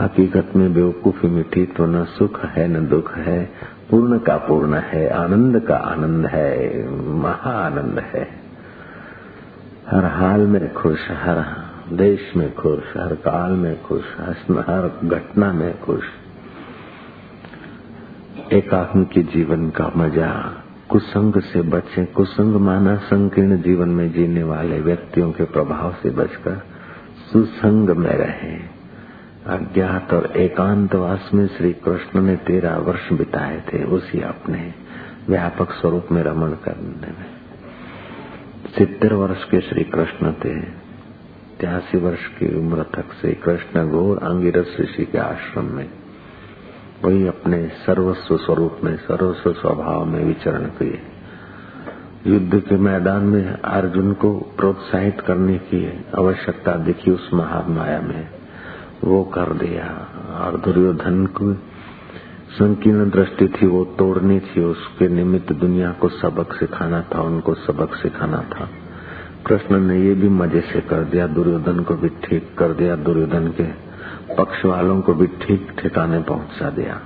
हकीकत 0.00 0.52
में 0.56 0.74
बेवकूफ़ी 0.74 1.28
मिठी 1.28 1.66
तो 1.66 1.86
न 1.86 2.04
सुख 2.04 2.44
है, 2.44 2.68
न 2.68 2.88
दुख 2.88 3.16
है 3.16 3.52
पूर्ण 3.90 4.18
का 4.18 4.36
पूर्ण 4.36 4.74
है, 4.74 5.08
आनंद 5.08 5.60
का 5.60 5.76
आनंद 5.76 6.26
है, 6.26 6.88
महा 7.14 7.50
आनंद 7.50 7.98
है। 7.98 8.28
हर 9.90 10.04
हाल 10.04 10.40
में 10.40 10.74
खुश, 10.74 11.10
हर 11.10 11.44
देश 11.92 12.32
में 12.36 12.54
खुश, 12.54 12.96
हर 12.96 13.14
काल 13.14 13.52
में 13.52 13.82
खुश, 13.82 14.02
हर 14.50 15.00
घटना 15.04 15.52
में 15.52 15.80
खुश। 15.80 16.04
एकात्म 18.52 19.04
के 19.04 19.22
जीवन 19.22 19.70
का 19.70 19.92
मज़ा, 19.96 20.52
कुसंग 20.88 21.40
से 21.40 21.62
बचे, 21.62 22.04
कुसंग 22.04 22.54
माना 22.54 22.96
संकीर्ण 22.96 23.62
जीवन 23.62 23.88
में 23.88 24.12
जीने 24.12 24.42
वाले 24.42 24.80
व्यक्तियों 24.80 25.32
के 25.32 25.44
प्रभाव 25.44 25.92
से 26.02 26.10
बचकर 26.10 26.62
सुसंग 27.32 27.90
में 27.90 28.10
रहे। 28.10 28.79
अज्ञात 29.46 30.12
और 30.12 30.32
एकांतवास 30.36 31.30
में 31.34 31.46
श्री 31.46 31.72
कृष्ण 31.72 32.20
ने 32.20 32.36
तेरह 32.36 32.76
वर्ष 32.76 33.12
बिताए 33.12 33.60
थे, 33.60 33.84
उसी 33.84 34.20
अपने 34.20 34.74
व्यापक 35.28 35.72
स्वरूप 35.72 36.06
में 36.12 36.22
रमण 36.22 36.52
करने 36.52 37.06
में। 37.06 37.26
सितर 38.78 39.12
वर्ष 39.12 39.44
के 39.44 39.60
श्री 39.60 39.84
कृष्ण 39.84 40.32
थे 40.32 40.60
त्यासी 41.60 41.98
वर्ष 41.98 42.26
की 42.26 42.58
उम्र 42.58 42.82
तक 42.82 43.04
श्री 43.20 43.32
कृष्ण 43.32 43.88
घोर 43.88 44.18
अंगिरस 44.18 44.76
ऋषि 44.80 45.04
के 45.04 45.18
आश्रम 45.18 45.64
में 45.64 45.90
वही 47.04 47.26
अपने 47.26 47.66
सर्वस्व 47.66 48.36
स्वरूप 48.36 48.78
में, 48.84 48.96
सर्वस्व 48.96 49.52
स्वभाव 49.52 50.04
में 50.04 50.24
विचरण 50.24 50.64
किए। 50.64 51.02
युद्ध 52.26 52.60
के 52.60 52.76
मैदान 52.76 53.22
में 53.22 53.52
अर्जुन 53.52 54.12
को 54.12 54.38
प्रोत्साहित 54.38 55.20
करने 55.20 55.58
की 55.58 56.04
आवश्यकता 56.18 56.74
दिखी 56.74 57.10
उस 57.10 57.30
महामाया 57.34 58.00
में। 58.00 58.39
वो 59.04 59.24
कर 59.24 59.52
दिया। 59.52 60.08
और 60.40 60.56
दुर्योधन 60.56 61.26
को 61.26 61.54
संकीर्ण 62.50 63.10
दृष्टि 63.10 63.48
थी, 63.48 63.66
वो 63.66 63.84
तोड़नी 63.84 64.40
थी। 64.40 64.64
उसके 64.64 65.08
निमित्त 65.08 65.52
दुनिया 65.52 65.92
को 65.92 66.08
सबक 66.08 66.52
सिखाना 66.52 67.02
था, 67.02 67.22
उनको 67.22 67.54
सबक 67.54 67.94
सिखाना 67.94 68.36
था। 68.36 68.68
कृष्ण 69.46 69.80
ने 69.80 70.02
ये 70.02 70.14
भी 70.14 70.28
मज़े 70.28 70.60
से 70.60 70.80
कर 70.80 71.04
दिया, 71.04 71.26
दुर्योधन 71.26 71.80
को 71.80 71.94
भी 71.94 72.08
ठीक 72.08 72.54
कर 72.58 72.68
दिया, 72.68 72.96
दुर्योधन 72.96 73.48
के 73.48 73.90
पक्ष 74.34 74.64
वालों 74.64 75.00
को 75.00 75.14
भी 75.14 75.26
ठीक 75.26 75.72
ठिकाने 75.78 76.18
पहुँचा 76.18 76.70
दिया। 76.70 77.00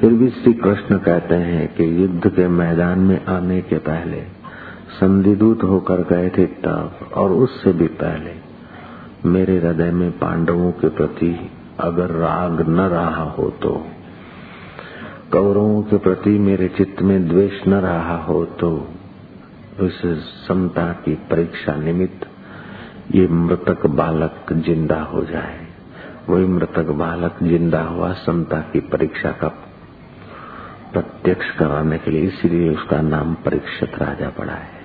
फिर 0.00 0.12
भी 0.12 0.28
श्री 0.28 0.52
कृष्ण 0.52 0.98
कहते 0.98 1.34
हैं 1.34 1.74
कि 1.74 2.02
युद्ध 2.02 2.28
के 2.28 2.48
मैदान 2.48 2.98
में 2.98 3.26
आने 3.26 3.60
के 3.60 3.78
पहले 3.78 4.20
संधिदूत 5.00 5.62
होकर 5.62 5.94
गए 5.94 6.28
थे 6.28 6.46
तब, 6.46 7.10
और 7.14 7.30
उससे 7.30 7.72
भी 7.72 7.86
पहले। 7.86 8.41
मेरे 9.26 9.56
हृदय 9.58 9.90
में 9.90 10.10
पांडवों 10.18 10.70
के 10.72 10.88
प्रति 10.88 11.34
अगर 11.80 12.10
राग 12.20 12.60
न 12.68 12.80
रहा 12.90 13.24
हो 13.30 13.48
तो 13.62 13.70
कौरवों 15.32 15.82
के 15.82 15.98
प्रति 15.98 16.30
मेरे 16.38 16.68
चित्त 16.68 17.02
में 17.02 17.28
द्वेष 17.28 17.60
न 17.68 17.74
रहा 17.80 18.16
हो 18.24 18.44
तो 18.60 18.70
उस 19.80 20.00
समता 20.48 20.86
की 21.04 21.14
परीक्षा 21.30 21.76
निमित्त 21.76 22.26
ये 23.14 23.26
मृतक 23.28 23.86
बालक 23.92 24.52
ज़िंदा 24.66 25.00
हो 25.04 25.24
जाए। 25.24 25.66
वही 26.28 26.46
मृतक 26.46 26.90
बालक 26.98 27.42
ज़िंदा 27.42 27.82
हुआ 27.82 28.12
समता 28.18 28.60
की 28.72 28.80
परीक्षा 28.90 29.30
का 29.32 29.48
प्रत्यक्ष 30.92 31.50
कराने 31.50 31.98
के 31.98 32.10
लिए, 32.10 32.22
इसीलिए 32.22 32.68
उसका 32.70 33.00
नाम 33.00 33.34
परीक्षित 33.44 33.98
राजा 33.98 34.28
पड़ा 34.28 34.52
है। 34.54 34.81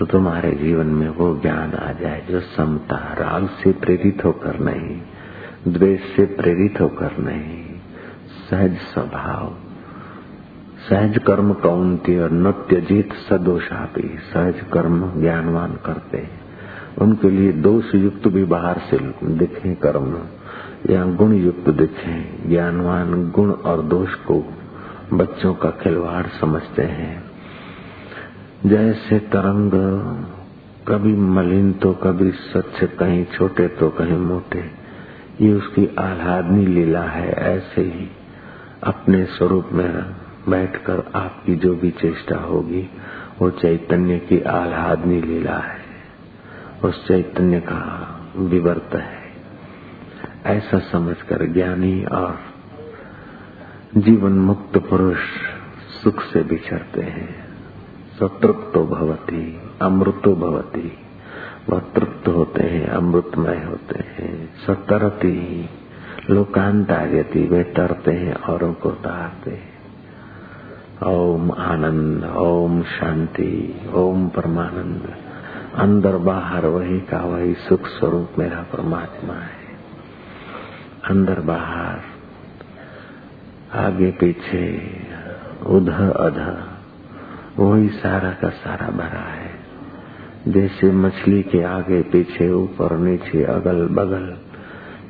तो 0.00 0.06
तुम्हारे 0.06 0.52
जीवन 0.52 0.86
में 0.86 1.08
वो 1.08 1.40
ज्ञान 1.42 1.74
आ 1.74 1.92
जाए 1.92 2.26
जो 2.30 2.40
समता, 2.40 2.96
राग 2.96 3.46
से 3.46 3.72
प्रेरित 3.72 4.24
होकर 4.24 4.60
नहीं, 4.60 5.02
द्वेष 5.72 6.16
से 6.16 6.24
प्रेरित 6.24 6.80
होकर 6.80 7.18
नहीं। 7.18 7.64
सहज 8.50 8.76
स्वभाव, 8.76 9.54
सहज 10.88 11.18
कर्म 11.18 11.52
कौनती 11.52 12.18
और 12.18 12.30
नृत्य 12.30 12.80
जीत 12.80 13.12
सदोषापी, 13.12 14.18
सहज 14.34 14.54
कर्म 14.72 15.20
ज्ञानवान 15.20 15.78
करते 15.84 16.18
हैं। 16.18 16.40
उनके 16.98 17.30
लिए 17.30 17.52
दोष 17.52 17.94
युक्त 17.94 18.28
भी 18.28 18.44
बाहर 18.44 18.78
से 18.78 18.98
दिखे 19.24 19.74
कर्म, 19.74 20.18
या 20.90 21.04
गुण 21.04 21.32
युक्त 21.32 21.70
दिखे, 21.70 22.48
ज्ञानवान 22.48 23.30
गुण 23.30 23.50
और 23.50 23.82
दोष 23.82 24.14
को 24.14 24.44
बच्चों 25.12 25.54
का 25.54 25.70
खिलवाड़ 25.70 26.26
समझते 26.26 26.82
हैं। 26.82 27.29
जैसे 28.66 29.18
तरंग, 29.18 29.70
कभी 30.88 31.12
मलिन 31.12 31.72
तो 31.72 31.92
कभी 31.92 32.30
स्वच्छ, 32.30 32.84
कहीं 32.84 33.24
छोटे 33.24 33.68
तो 33.68 33.90
कहीं 33.90 34.16
मोटे। 34.16 34.70
ये 35.40 35.52
उसकी 35.52 35.96
आह्लादनी 35.98 36.66
लीला 36.66 37.02
है, 37.02 37.30
ऐसे 37.30 37.80
ही 37.80 38.10
अपने 38.84 39.24
स्वरूप 39.24 39.68
में 39.72 40.16
बैठकर 40.48 41.12
आपकी 41.14 41.56
जो 41.56 41.74
भी 41.74 41.90
चेष्टा 41.90 42.36
होगी, 42.36 42.88
वो 43.42 43.50
चैतन्य 43.50 44.18
की 44.18 44.40
आह्लादनी 44.40 45.20
लीला 45.20 45.58
है। 45.58 45.80
उस 46.84 47.08
चैतन्य 47.08 47.60
का 47.60 48.06
विवर्त 48.36 48.90
है। 48.94 49.20
ऐसा 50.46 50.78
समझकर 50.78 51.46
ज्ञानी 51.46 52.04
और 52.04 52.38
जीवन 53.96 54.32
मुक्त 54.32 54.78
पुरुष 54.78 55.18
सुख 56.02 56.22
से 56.22 56.42
बिछड़ते 56.42 57.02
हैं। 57.02 57.49
सतृप्तो 58.20 58.84
भवती, 58.84 59.60
अमृतो 59.82 60.34
भवती। 60.34 60.98
वह 61.68 61.78
तृप्त 61.78 62.28
होते 62.28 62.62
हैं, 62.62 62.88
अमृतमय 62.88 63.64
होते 63.64 63.98
हैं। 63.98 64.54
सतरती, 64.66 65.68
लोकांतागति, 66.30 67.40
वे 67.40 67.64
तरते 67.64 68.10
हैं, 68.10 68.34
औरों 68.34 68.74
को 68.74 68.90
तारते 68.90 69.50
हैं। 69.50 69.70
ओम 71.06 71.52
आनंद, 71.52 72.24
ओम 72.36 72.82
शांति, 72.82 73.80
ओम 73.94 74.28
परमानंद। 74.28 75.14
अंदर 75.74 76.16
बाहर 76.16 76.66
वही 76.66 77.00
का 77.00 77.18
वही 77.18 77.54
सुख 77.54 77.86
स्वरूप 77.86 78.28
मेरा 78.38 78.62
परमात्मा 78.62 79.34
है। 79.34 79.70
अंदर 81.04 81.40
बाहर, 81.40 81.98
आगे 83.74 84.10
पीछे, 84.10 84.92
उधर 85.66 86.10
अधर। 86.10 86.69
वही 87.58 87.88
सारा 87.88 88.30
का 88.30 88.48
सारा 88.48 88.88
भरा 88.88 89.32
है। 89.32 89.50
जैसे 90.48 90.90
मछली 90.90 91.42
के 91.42 91.62
आगे, 91.62 92.02
पीछे, 92.02 92.50
ऊपर, 92.50 92.98
नीचे, 92.98 93.44
अगल 93.44 93.86
बगल 93.86 94.36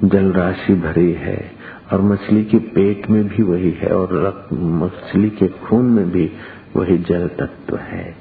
जल 0.09 0.33
राशि 0.33 0.75
भरी 0.75 1.13
है 1.13 1.53
और 1.93 2.01
मछली 2.03 2.45
के 2.45 2.59
पेट 2.59 3.11
में 3.11 3.29
भी 3.29 3.43
वही 3.43 3.71
है 3.71 3.89
और 3.89 4.49
मछली 4.53 5.31
के 5.31 5.49
खून 5.49 5.87
में 5.87 6.11
भी 6.11 6.33
वही 6.77 6.99
जल 6.99 7.29
तत्व 7.29 7.77
है। 7.77 8.17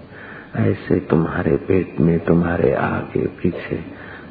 ऐसे 0.56 1.00
तुम्हारे 1.00 1.58
पेट 1.58 2.00
में, 2.00 2.20
तुम्हारे 2.20 2.74
आगे, 2.74 3.28
पीछे 3.28 3.84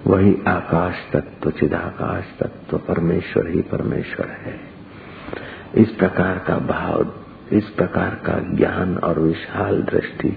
वही 0.07 0.38
आकाश 0.49 0.95
तत्व, 1.12 1.50
चिदाकाश 1.50 2.25
तत्व, 2.40 2.78
परमेश्वर 2.78 3.49
ही 3.49 3.62
परमेश्वर 3.62 4.27
है। 4.27 4.61
इस 5.74 5.90
प्रकार 5.90 6.38
का 6.38 6.59
भाव 6.59 7.12
इस 7.53 7.65
प्रकार 7.65 8.15
का 8.27 8.39
ज्ञान 8.57 8.97
और 8.97 9.19
विशाल 9.19 9.83
दृष्टि, 9.83 10.37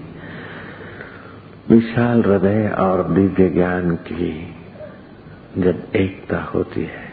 विशाल 1.70 2.22
हृदय 2.22 2.68
और 2.78 3.02
दिव्य 3.12 3.48
ज्ञान 3.48 3.96
की 3.96 4.54
जब 5.58 5.82
एकता 5.96 6.42
होती 6.44 6.80
है 6.80 7.10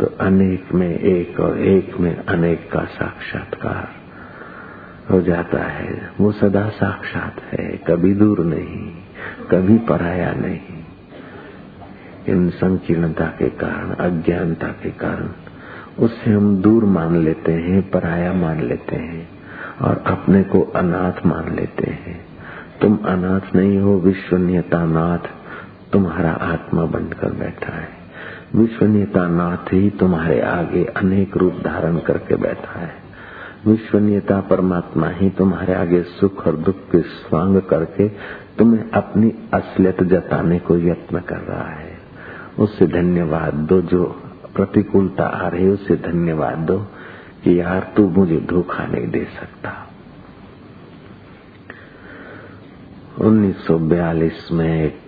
तो 0.00 0.06
अनेक 0.20 0.72
में 0.74 0.98
एक 0.98 1.40
और 1.40 1.58
एक 1.58 1.96
में 1.96 2.16
अनेक 2.16 2.70
का 2.72 2.84
साक्षात्कार 2.84 3.88
हो 5.10 5.20
जाता 5.22 5.62
है। 5.62 6.10
वो 6.20 6.32
सदा 6.32 6.68
साक्षात 6.68 7.40
है, 7.52 7.68
कभी 7.88 8.14
दूर 8.14 8.40
नहीं, 8.40 8.90
कभी 9.50 9.78
पराया 9.78 10.32
नहीं। 10.32 10.60
इन 12.28 12.50
संकीर्णता 12.50 13.26
के 13.26 13.48
कारण, 13.48 13.90
अज्ञानता 13.90 14.68
के 14.68 14.90
कारण 14.90 15.28
उससे 15.98 16.30
हम 16.30 16.56
दूर 16.56 16.84
मान 16.84 17.16
लेते 17.16 17.52
हैं, 17.52 17.90
पराया 17.90 18.32
मान 18.32 18.60
लेते 18.60 18.96
हैं 18.96 19.28
और 19.82 20.04
अपने 20.06 20.42
को 20.42 20.60
अनाथ 20.60 21.26
मान 21.26 21.56
लेते 21.56 21.90
हैं। 21.90 22.26
तुम 22.82 22.96
अनाथ 22.96 23.56
नहीं 23.56 23.78
हो 23.78 23.98
विश्वनीयता 23.98 24.84
नाथ 24.84 25.18
तुम्हारा 25.92 26.30
आत्मा 26.30 26.84
बनकर 26.84 27.32
बैठा 27.32 27.72
है। 27.72 27.88
विश्वनीयता 28.56 29.28
नाथ 29.28 29.72
ही 29.72 29.90
तुम्हारे 29.90 30.40
आगे 30.40 30.84
अनेक 30.84 31.36
रूप 31.36 31.52
धारण 31.64 31.98
करके 31.98 32.36
बैठा 32.36 32.80
है। 32.80 32.92
विश्वनीयता 33.66 34.40
परमात्मा 34.40 35.08
ही 35.08 35.30
तुम्हारे 35.30 35.74
आगे 35.74 36.02
सुख 36.02 36.46
और 36.46 36.56
दुख 36.56 36.74
के 36.74 37.00
स्वांग 37.00 37.60
करके 37.60 38.08
तुम्हें 38.58 38.90
अपनी 38.90 39.34
असलियत 39.54 40.02
जताने 40.02 40.58
को 40.58 40.78
यत्न 40.78 41.20
कर 41.20 41.36
रहा 41.36 41.70
है। 41.70 41.98
उससे 42.58 42.86
धन्यवाद, 42.86 43.54
दो 43.54 43.80
जो 43.80 44.21
प्रतिकूलता 44.54 45.24
आ 45.24 45.48
रही 45.48 45.68
उससे 45.68 45.96
धन्यवाद 45.96 46.58
दो 46.58 46.78
कि 47.44 47.60
यार 47.60 47.92
तू 47.96 48.08
मुझे 48.08 48.36
धोखा 48.36 48.86
नहीं 48.86 49.08
दे 49.08 49.24
सकता। 49.24 49.88
1942 53.20 54.52
में 54.52 54.84
एक 54.84 55.00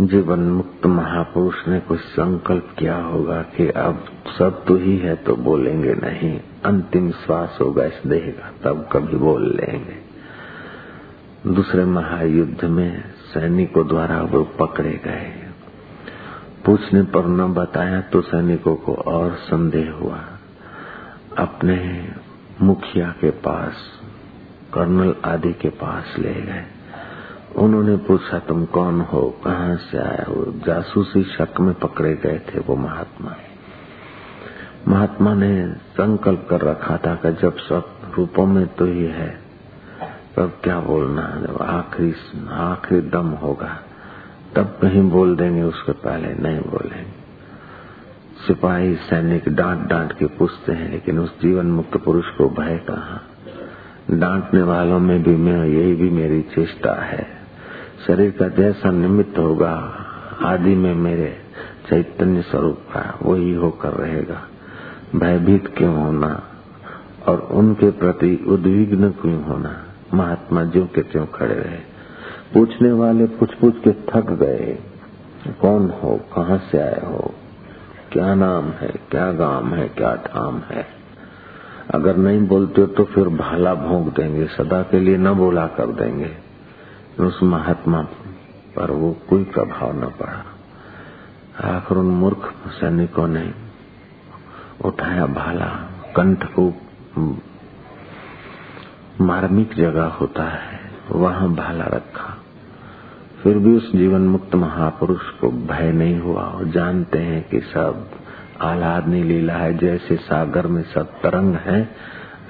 जीवन 0.00 0.40
मुक्त 0.40 0.86
महापुरुष 0.86 1.68
ने 1.68 1.80
कुछ 1.80 2.00
संकल्प 2.00 2.74
किया 2.78 2.96
होगा 2.96 3.42
कि 3.42 3.68
अब 3.68 4.04
सब 4.38 4.64
तो 4.64 4.76
ही 4.76 4.96
है 4.98 5.14
तो 5.16 5.36
बोलेंगे 5.36 5.94
नहीं, 5.94 6.40
अंतिम 6.64 7.10
श्वास 7.10 7.58
होगा 7.60 7.84
इस 7.84 8.00
देह 8.06 8.30
का, 8.30 8.52
तब 8.64 8.88
कभी 8.92 9.16
बोल 9.16 9.56
लेंगे। 9.56 9.96
दूसरे 11.46 11.84
महायुद्ध 11.84 12.64
में 12.64 13.04
सैनिकों 13.10 13.88
द्वारा 13.88 14.22
वो 14.22 14.44
पकड़े 14.44 15.00
गए। 15.04 15.39
पूछने 16.66 17.02
पर 17.02 17.26
न 17.26 17.54
बताया 17.54 18.00
तो 18.00 18.20
सैनिकों 18.20 18.76
को 18.76 18.94
और 18.94 19.34
संदेह 19.34 19.92
हुआ। 19.92 20.20
अपने 21.38 22.08
मुखिया 22.62 23.14
के 23.20 23.30
पास, 23.30 23.72
कर्नल 24.74 25.14
आदि 25.24 25.52
के 25.52 25.68
पास 25.68 26.16
ले 26.18 26.34
गए। 26.34 26.64
उन्होंने 27.56 27.96
पूछा, 27.96 28.38
तुम 28.38 28.64
कौन 28.64 29.00
हो? 29.00 29.40
कहाँ 29.44 29.76
से 29.76 29.98
आए 29.98 30.24
हो? 30.28 30.54
जासूसी 30.66 31.22
शक 31.22 31.60
में 31.60 31.74
पकड़े 31.74 32.14
गए 32.14 32.38
थे 32.38 32.58
वो 32.58 32.76
महात्मा। 32.76 33.34
महात्मा 34.88 35.34
ने 35.34 35.72
संकल्प 35.72 36.46
कर 36.50 36.60
रखा 36.60 36.96
था 36.96 37.14
कि 37.14 37.32
जब 37.32 37.56
सब 37.56 38.12
रूपों 38.14 38.46
में 38.46 38.66
तो 38.66 38.84
ही 38.84 39.04
है 39.04 39.40
तब 40.36 40.58
क्या 40.64 40.80
बोलना 40.80 41.22
जब 41.22 41.62
आखिरी 41.62 42.14
आखिरी 42.50 43.00
दम 43.00 43.28
होगा। 43.28 43.78
तब 44.56 44.78
कहीं 44.82 45.10
बोल 45.10 45.36
देंगे, 45.36 45.62
उसके 45.62 45.92
पहले 45.92 46.34
नहीं 46.34 46.60
बोलेंगे। 46.60 47.20
सिपाही 48.46 48.94
सैनिक 48.94 49.48
डांट 49.48 49.88
डांट 49.88 50.12
के 50.12 50.26
पूछते 50.26 50.72
हैं, 50.72 50.90
लेकिन 50.90 51.18
उस 51.18 51.40
जीवन 51.40 51.66
मुक्त 51.66 51.96
पुरुष 51.96 52.28
को 52.28 52.48
भय 52.48 52.76
कहा? 52.76 53.22
डांटने 54.10 54.62
वालों 54.62 54.98
में 54.98 55.22
भी 55.22 55.36
मैं, 55.36 55.64
यही 55.64 55.94
भी 55.94 56.10
मेरी 56.10 56.42
चेष्टा 56.42 56.92
है। 56.92 57.26
शरीर 58.06 58.30
का 58.30 58.48
जैसा 58.48 58.90
निमित्त 58.90 59.38
होगा, 59.38 59.96
आदि 60.42 60.74
में 60.74 60.94
मेरे 60.94 61.36
चैतन्य 61.90 62.42
स्वरूप 62.42 62.76
का 62.76 63.18
वही 63.22 63.54
होकर 63.54 63.88
रहेगा। 63.88 64.42
भयभीत 65.16 65.74
क्यों 65.76 65.96
होना? 65.96 66.42
और 67.28 67.38
उनके 67.38 67.90
प्रति 67.90 68.44
उद्विग्न 68.48 69.10
क्यों 69.10 69.44
होना? 69.44 69.84
महात्मा 70.14 70.64
जो 70.64 70.88
के 70.94 71.02
त्यों 71.02 71.26
खड़े 71.26 71.54
रहे। 71.54 71.89
पूछने 72.54 72.92
वाले 72.92 73.26
पूछ 73.26 73.54
पूछ 73.54 73.74
के 73.78 73.92
थक 73.92 74.30
गए। 74.30 74.78
कौन 75.60 75.90
हो? 75.90 76.20
कहाँ 76.34 76.58
से 76.58 76.78
आए 76.78 77.00
हो? 77.06 77.34
क्या 78.12 78.34
नाम 78.34 78.70
है? 78.70 78.88
क्या 79.10 79.32
गाँव 79.32 79.74
है? 79.74 79.88
क्या 79.88 80.14
ठाम 80.14 80.58
है? 80.58 80.86
अगर 81.94 82.16
नहीं 82.16 82.46
बोलते 82.46 82.86
तो 82.86 83.04
फिर 83.04 83.28
भाला 83.28 83.74
भोंक 83.74 84.14
देंगे, 84.16 84.46
सदा 84.46 84.82
के 84.82 85.00
लिए 85.00 85.16
न 85.16 85.32
बोला 85.32 85.66
कर 85.66 85.86
देंगे। 85.86 86.30
उस 87.20 87.42
महात्मा 87.42 88.02
पर 88.76 88.90
वो 88.90 89.16
कोई 89.28 89.44
प्रभाव 89.44 89.92
न 89.96 90.06
पड़ा। 90.06 90.44
आखिर 91.68 91.98
उन 91.98 92.06
मूर्ख 92.06 92.54
सैनिकों 92.68 93.28
ने 93.28 93.54
उठाया 94.84 95.26
भाला। 95.26 95.66
कंठ 96.16 96.44
को 96.58 96.74
मार्मिक 99.20 99.74
जगह 99.74 100.04
होता 100.04 100.44
है, 100.44 100.80
वहाँ 101.10 101.54
भाला 101.54 101.84
रखा। 101.84 102.29
फिर 103.42 103.58
भी 103.58 103.76
उस 103.76 103.92
जीवन 103.92 104.20
मुक्त 104.20 104.54
महापुरुष 104.54 105.30
को 105.30 105.50
भय 105.50 105.92
नहीं 105.92 106.20
हुआ 106.20 106.42
और 106.42 106.64
जानते 106.64 107.18
हैं 107.18 107.48
कि 107.48 107.60
सब 107.60 108.10
आह्लादनी 108.60 109.22
लीला 109.22 109.52
है। 109.52 109.78
जैसे 109.78 110.16
सागर 110.16 110.66
में 110.66 110.82
सब 110.82 111.06
तरंग 111.22 111.54
है, 111.54 111.90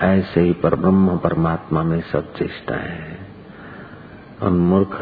ऐसे 0.01 0.41
ही 0.41 0.53
पर 0.53 0.75
ब्रह्म 0.75 1.17
परमात्मा 1.17 1.83
में 1.83 2.01
सब 2.01 2.35
चेष्टाएँ 2.35 2.89
हैं। 2.89 3.29
और 4.43 4.51
मूर्ख 4.51 5.01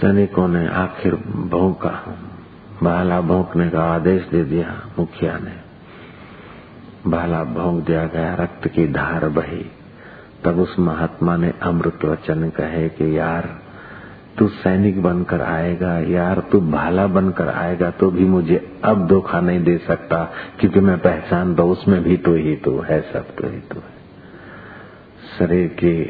सैनिकों 0.00 0.48
ने 0.48 0.68
आखिर 0.68 1.14
भौंका। 1.36 2.18
भाला 2.82 3.20
भौंकने 3.20 3.70
का 3.70 3.82
आदेश 3.82 4.22
दे 4.22 4.44
दिया 4.44 4.82
मुखिया 4.98 5.38
ने। 5.38 5.70
भाला 7.10 7.44
भोंक 7.44 7.84
दिया 7.84 8.06
गया, 8.06 8.34
रक्त 8.34 8.68
की 8.68 8.88
धार 8.88 9.28
बही। 9.28 9.70
तब 10.44 10.58
उस 10.58 10.78
महात्मा 10.78 11.36
ने 11.36 11.52
अमृत 11.62 12.04
वचन 12.04 12.48
कहे 12.50 12.88
कि 12.88 13.18
यार, 13.18 13.48
तू 14.38 14.48
सैनिक 14.48 15.02
बनकर 15.02 15.40
आएगा, 15.40 15.98
यार, 15.98 16.40
तू 16.52 16.60
भाला 16.60 17.06
बनकर 17.06 17.48
आएगा 17.48 17.90
तो 17.90 18.10
भी 18.10 18.24
मुझे 18.24 18.78
अब 18.84 19.06
धोखा 19.06 19.40
नहीं 19.40 19.60
दे 19.60 19.78
सकता, 19.78 20.24
क्योंकि 20.60 20.80
मैं 20.80 20.98
पहचान 20.98 21.54
दो, 21.54 21.64
उसमें 21.64 22.02
भी 22.02 22.16
तो 22.16 22.34
ही 22.34 22.56
तो 22.56 22.80
है, 22.80 23.00
सब 23.12 23.34
तो 23.36 23.48
ही 23.48 23.60
तो 23.72 23.80
है। 23.80 23.98
शरीर 25.38 25.68
की 25.68 26.02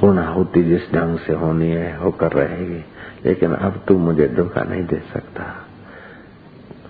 पूर्ण 0.00 0.18
होती 0.18 0.62
जिस 0.64 0.92
ढंग 0.92 1.18
से 1.18 1.32
होनी 1.32 1.70
है 1.70 1.96
होकर 1.96 2.32
रहेगी, 2.32 2.84
लेकिन 3.26 3.52
अब 3.52 3.80
तू 3.88 3.98
मुझे 3.98 4.28
धोखा 4.28 4.62
नहीं 4.62 4.84
दे 4.84 5.02
सकता। 5.12 5.44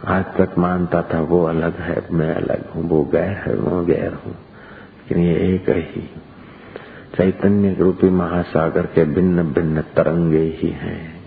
आज 0.07 0.25
तक 0.25 0.59
मानता 0.59 1.03
था, 1.03 1.21
वो 1.21 1.43
अलग 1.45 1.81
है, 1.81 2.03
मैं 2.13 2.35
अलग 2.35 2.71
हूँ, 2.71 2.89
वो 2.89 3.05
गैर 3.05 3.37
है, 3.47 3.55
वो 3.55 3.85
गैर 3.85 4.13
हूँ, 4.27 4.33
लेकिन 4.33 5.19
ये 5.19 5.35
एक 5.55 5.69
ही 5.69 6.09
चैतन्य 7.17 7.75
रूपी 7.75 8.11
महासागर 8.11 8.83
के 8.83 9.05
भिन्न 9.05 9.43
भिन्न 9.43 9.81
तरंगे 9.81 10.59
ही 10.61 10.69
हैं। 10.69 11.21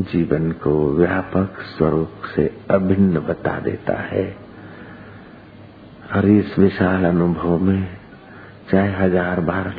जीवन 0.00 0.52
को 0.52 0.92
व्यापक 0.92 1.60
स्वरूप 1.60 2.12
से 2.36 2.56
अभिन्न 2.70 3.20
बता 3.20 3.60
देता 3.60 3.94
है। 3.94 4.45
और 6.14 6.28
इस 6.28 6.58
विशाल 6.58 7.04
अनुभव 7.04 7.58
में 7.58 7.88
चाहे 8.70 8.92
हज़ार 8.92 9.40
बार 9.40 9.74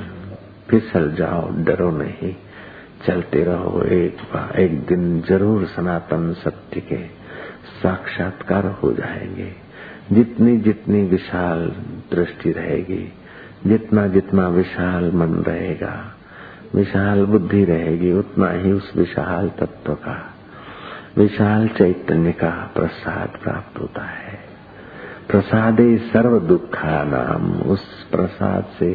फिसल 0.69 1.11
जाओ, 1.11 1.49
डरो 1.57 1.91
नहीं। 1.91 2.35
चलते 3.07 3.43
रहो 3.43 3.81
एक 3.81 4.17
बार 4.33 4.59
एक 4.59 4.79
दिन 4.85 5.21
ज़रूर 5.21 5.65
सनातन 5.65 6.33
सत्य 6.33 6.79
के 6.79 7.05
साक्षात्कार 7.81 8.65
हो 8.65 8.93
जाएँगे। 8.93 9.51
जितनी 10.11 10.57
जितनी 10.57 11.03
विशाल 11.03 11.65
दृष्टि 12.11 12.51
रहेगी, 12.51 13.13
जितना 13.67 14.07
जितना 14.07 14.47
विशाल 14.47 15.11
मन 15.11 15.33
रहेगा, 15.47 15.95
विशाल 16.75 17.25
बुद्धि 17.25 17.63
रहेगी, 17.65 18.13
उतना 18.13 18.49
ही 18.51 18.71
उस 18.71 18.93
विशाल 18.97 19.49
तत्व 19.49 19.93
का, 19.93 20.17
विशाल 21.17 21.67
चैतन्य 21.67 22.31
का 22.31 22.71
प्रसाद 22.75 23.29
प्राप्त 23.43 23.79
होता 23.79 24.03
है। 24.03 24.26
प्रसादे 25.29 25.97
सर्व 25.97 26.39
दुखा 26.39 27.03
नाम 27.03 27.51
उस 27.51 28.03
प्रसाद 28.03 28.65
से 28.79 28.93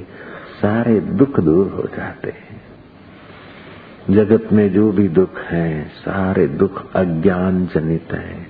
सारे 0.63 1.01
दुख 1.01 1.41
दूर 1.41 1.67
हो 1.69 1.83
जाते 1.83 2.31
हैं। 2.31 2.63
जगत 4.11 4.53
में 4.53 4.73
जो 4.73 4.93
भी 4.93 5.09
दुख 5.09 5.41
है, 5.41 5.89
सारे 5.89 6.47
दुख 6.47 6.93
अज्ञान 6.93 7.67
जनित 7.67 8.09
है, 8.13 8.43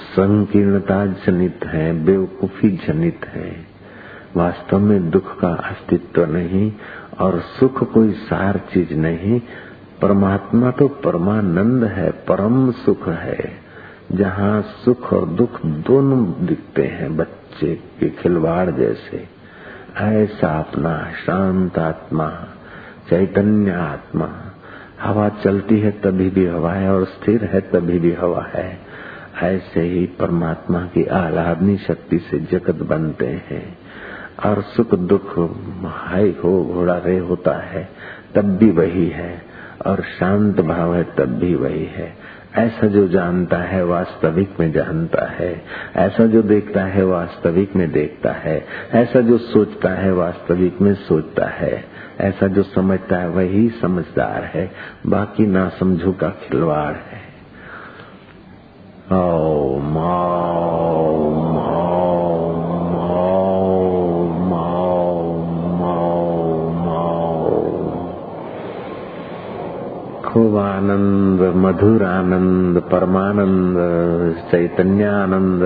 संकीर्णता 0.00 1.06
जनित 1.06 1.60
है, 1.64 2.04
बेवकूफ़ी 2.04 2.70
जनित 2.70 3.20
है। 3.24 3.56
वास्तव 4.36 4.78
में 4.78 5.10
दुख 5.10 5.40
का 5.40 5.48
अस्तित्व 5.48 6.24
नहीं 6.24 6.72
और 7.20 7.40
सुख 7.40 7.92
कोई 7.92 8.12
सार 8.12 8.60
चीज़ 8.72 8.94
नहीं। 8.94 9.40
परमात्मा 10.02 10.70
तो 10.70 10.88
परमानंद 10.88 11.84
है, 11.84 12.10
परम 12.10 12.70
सुख 12.70 13.08
है। 13.08 13.67
जहाँ 14.12 14.62
सुख 14.62 15.12
और 15.12 15.28
दुख 15.28 15.66
दोनों 15.66 16.46
दिखते 16.46 16.84
हैं, 16.84 17.16
बच्चे 17.16 17.74
के 17.74 18.08
खिलवाड़ 18.08 18.70
जैसे। 18.70 19.28
ऐसा 19.96 20.58
अपना 20.58 21.12
शांत 21.26 21.78
आत्मा, 21.78 22.30
चैतन्य 23.10 23.70
आत्मा। 23.70 24.52
हवा 25.02 25.28
चलती 25.28 25.80
है 25.80 25.90
तभी 25.90 26.30
भी 26.30 26.46
हवा 26.46 26.72
है 26.72 26.94
और 26.94 27.04
स्थिर 27.04 27.44
है 27.44 27.60
तभी 27.60 27.98
भी 27.98 28.12
हवा 28.12 28.46
है। 28.54 28.78
ऐसे 29.42 29.80
ही 29.80 30.06
परमात्मा 30.06 30.80
की 30.80 31.04
आह्लादनी 31.04 31.76
शक्ति 31.76 32.18
से 32.18 32.38
जगत 32.38 32.74
बनते 32.74 33.26
हैं। 33.26 33.78
और 34.46 34.62
सुख 34.62 34.94
दुख 34.94 35.38
हाई 35.84 36.36
हो 36.44 36.64
घोड़ा 36.64 36.98
रे 36.98 37.18
होता 37.18 37.52
है, 37.52 37.88
तब 38.34 38.44
भी 38.44 38.70
वही 38.70 39.08
है। 39.08 39.42
और 39.86 40.02
शांत 40.02 40.60
भाव 40.60 40.94
है 40.94 41.04
तब 41.04 41.26
भी 41.26 41.54
वही 41.54 41.84
है। 41.84 42.17
ऐसा 42.56 42.86
जो 42.86 43.08
जानता 43.08 43.56
है 43.56 43.84
वास्तविक 43.84 44.60
में 44.60 44.72
जानता 44.72 45.26
है, 45.26 45.64
ऐसा 45.96 46.26
जो 46.26 46.42
देखता 46.42 46.82
है 46.82 47.04
वास्तविक 47.04 47.76
में 47.76 47.92
देखता 47.92 48.32
है, 48.32 48.66
ऐसा 48.92 49.20
जो 49.20 49.38
सोचता 49.38 49.88
है 49.88 50.12
वास्तविक 50.12 50.80
में 50.80 50.94
सोचता 50.94 51.46
है, 51.46 51.84
ऐसा 52.20 52.46
जो 52.46 52.62
समझता 52.62 53.16
है 53.16 53.28
वही 53.28 53.68
समझदार 53.68 54.44
है, 54.44 54.70
बाकी 55.06 55.46
ना 55.46 55.68
समझो 55.68 56.12
का 56.12 56.28
खिलवाड़ 56.28 56.96
है। 56.96 57.28
ओ 59.12 59.78
खूब 70.28 70.56
आनंद 70.56 71.40
मधुर 71.56 72.04
आनंद 72.04 72.78
परमानंद, 72.78 73.76
चैतन्यानंद, 74.50 75.62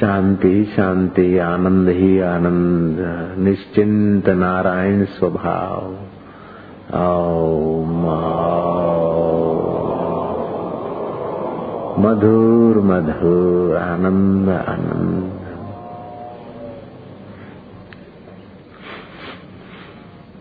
शांति 0.00 0.64
शांति, 0.76 1.38
आनंद 1.38 1.88
ही 1.88 2.20
आनंद, 2.20 2.96
निश्चिंत 3.38 4.28
नारायण 4.28 5.04
स्वभाव। 5.04 5.94
मधुर 12.00 12.82
मधुर, 12.82 13.76
आनंद 13.76 14.48
आनंद। 14.48 15.41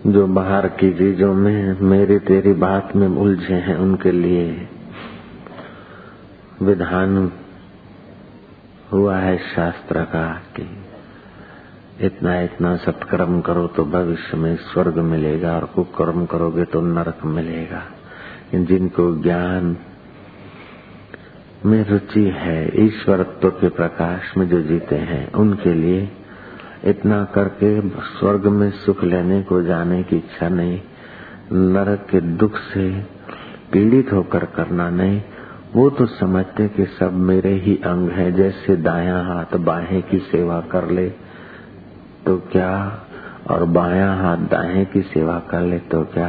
जो 0.07 0.27
बाहर 0.27 0.67
की 0.67 0.91
चीज़ों 0.93 1.33
में 1.33 1.81
मेरी 1.81 2.19
तेरी 2.19 2.53
बात 2.53 2.95
में 2.95 3.07
उलझे 3.07 3.53
हैं, 3.53 3.75
उनके 3.75 4.11
लिए 4.11 4.67
विधान 6.61 7.31
हुआ 8.93 9.17
है 9.17 9.37
शास्त्र 9.37 10.03
का 10.03 10.41
कि। 10.55 10.85
इतना 12.05 12.41
इतना 12.41 12.75
सत्कर्म 12.75 13.41
करो 13.41 13.67
तो 13.67 13.85
भविष्य 13.85 14.37
में 14.37 14.55
स्वर्ग 14.55 14.97
मिलेगा 14.97 15.55
और 15.55 15.65
कुकर्म 15.65 16.25
करोगे 16.25 16.65
तो 16.65 16.81
नरक 16.81 17.25
मिलेगा। 17.25 17.83
जिनको 18.55 19.15
ज्ञान 19.23 19.77
में 21.65 21.85
रुचि 21.89 22.23
है, 22.23 22.85
ईश्वरत्व 22.85 23.49
के 23.49 23.69
प्रकाश 23.69 24.37
में 24.37 24.49
जो 24.49 24.61
जीते 24.61 24.95
हैं, 24.95 25.31
उनके 25.31 25.73
लिए 25.73 26.09
इतना 26.85 27.23
करके 27.25 27.89
स्वर्ग 27.89 28.47
में 28.47 28.69
सुख 28.71 29.03
लेने 29.03 29.41
को 29.41 29.61
जाने 29.61 30.03
की 30.03 30.15
इच्छा 30.15 30.49
नहीं। 30.49 30.79
नरक 31.51 32.07
के 32.09 32.21
दुख 32.21 32.57
से 32.73 32.89
पीड़ित 33.71 34.13
होकर 34.13 34.45
करना 34.45 34.89
नहीं। 34.89 35.21
वो 35.75 35.89
तो 35.89 36.05
समझते 36.05 36.67
कि 36.67 36.85
सब 36.85 37.13
मेरे 37.13 37.53
ही 37.53 37.75
अंग 37.75 38.09
है, 38.09 38.31
जैसे 38.31 38.75
दाया 38.75 39.17
हाथ 39.21 39.57
बाहें 39.57 40.01
की 40.01 40.19
सेवा 40.19 40.61
कर 40.61 40.89
ले 40.89 41.09
तो 42.25 42.37
क्या? 42.51 43.01
और 43.49 43.63
बाया 43.65 44.13
हाथ 44.13 44.37
दाएँ 44.37 44.85
की 44.85 45.01
सेवा 45.01 45.39
कर 45.39 45.61
ले 45.61 45.79
तो 45.79 46.03
क्या? 46.03 46.27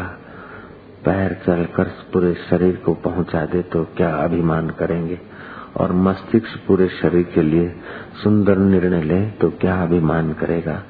पैर 1.05 1.33
चलकर 1.47 1.85
पूरे 2.13 2.35
शरीर 2.51 2.77
को 2.77 2.95
पहुँचा 2.95 3.45
दे 3.47 3.63
तो 3.63 3.85
क्या 3.97 4.15
अभिमान 4.17 4.71
करेंगे? 4.71 5.19
और 5.77 5.93
मस्तिष्क 5.93 6.61
पूरे 6.69 6.89
शरीर 6.89 7.23
के 7.23 7.43
लिए 7.43 7.75
सुंदर 8.23 8.59
निर्णय 8.59 9.03
ले 9.03 9.21
तो 9.31 9.51
क्या 9.51 9.83
अभिमान 9.83 10.33
करेगा? 10.33 10.83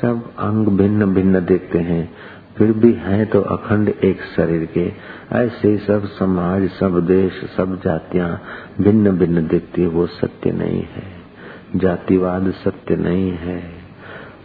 सब 0.00 0.36
अंग 0.38 0.66
भिन्न 0.68 1.06
भिन्न 1.14 1.44
देखते 1.44 1.78
हैं, 1.78 2.12
फिर 2.58 2.72
भी 2.72 2.92
है 2.92 3.24
तो 3.24 3.40
अखंड 3.40 3.88
एक 3.88 4.22
शरीर 4.36 4.64
के। 4.64 4.92
ऐसे 5.32 5.76
सब 5.78 6.06
समाज, 6.06 6.68
सब 6.70 7.06
देश, 7.06 7.32
सब 7.56 7.80
जातियाँ 7.84 8.42
भिन्न 8.80 9.10
भिन्न 9.10 9.46
देखती 9.46 9.86
वो 9.86 10.06
सत्य 10.06 10.52
नहीं 10.52 10.82
है। 10.82 11.18
जातिवाद 11.76 12.50
सत्य 12.50 12.96
नहीं 12.96 13.30
है। 13.30 13.60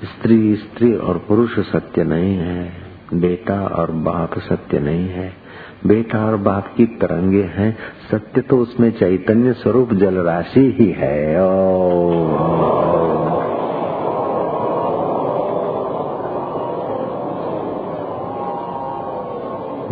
स्त्री 0.03 0.55
स्त्री 0.55 0.93
और 0.93 1.17
पुरुष 1.17 1.59
सत्य 1.59 2.03
नहीं 2.03 2.35
है। 2.35 2.73
बेटा 3.13 3.61
और 3.61 3.91
बाप 3.91 4.39
सत्य 4.39 4.79
नहीं 4.79 5.09
है। 5.09 5.42
बेटा 5.87 6.25
और 6.25 6.37
बाप 6.37 6.73
की 6.77 6.85
तरंगे 6.85 7.43
हैं 7.43 7.77
सत्य 8.11 8.41
तो 8.41 8.57
उसमें 8.57 8.91
चैतन्य 8.91 9.53
स्वरूप 9.53 9.93
जल 9.93 10.15
राशि 10.15 10.77
ही 10.79 10.91
है। 10.91 11.43
ओ, 11.43 12.09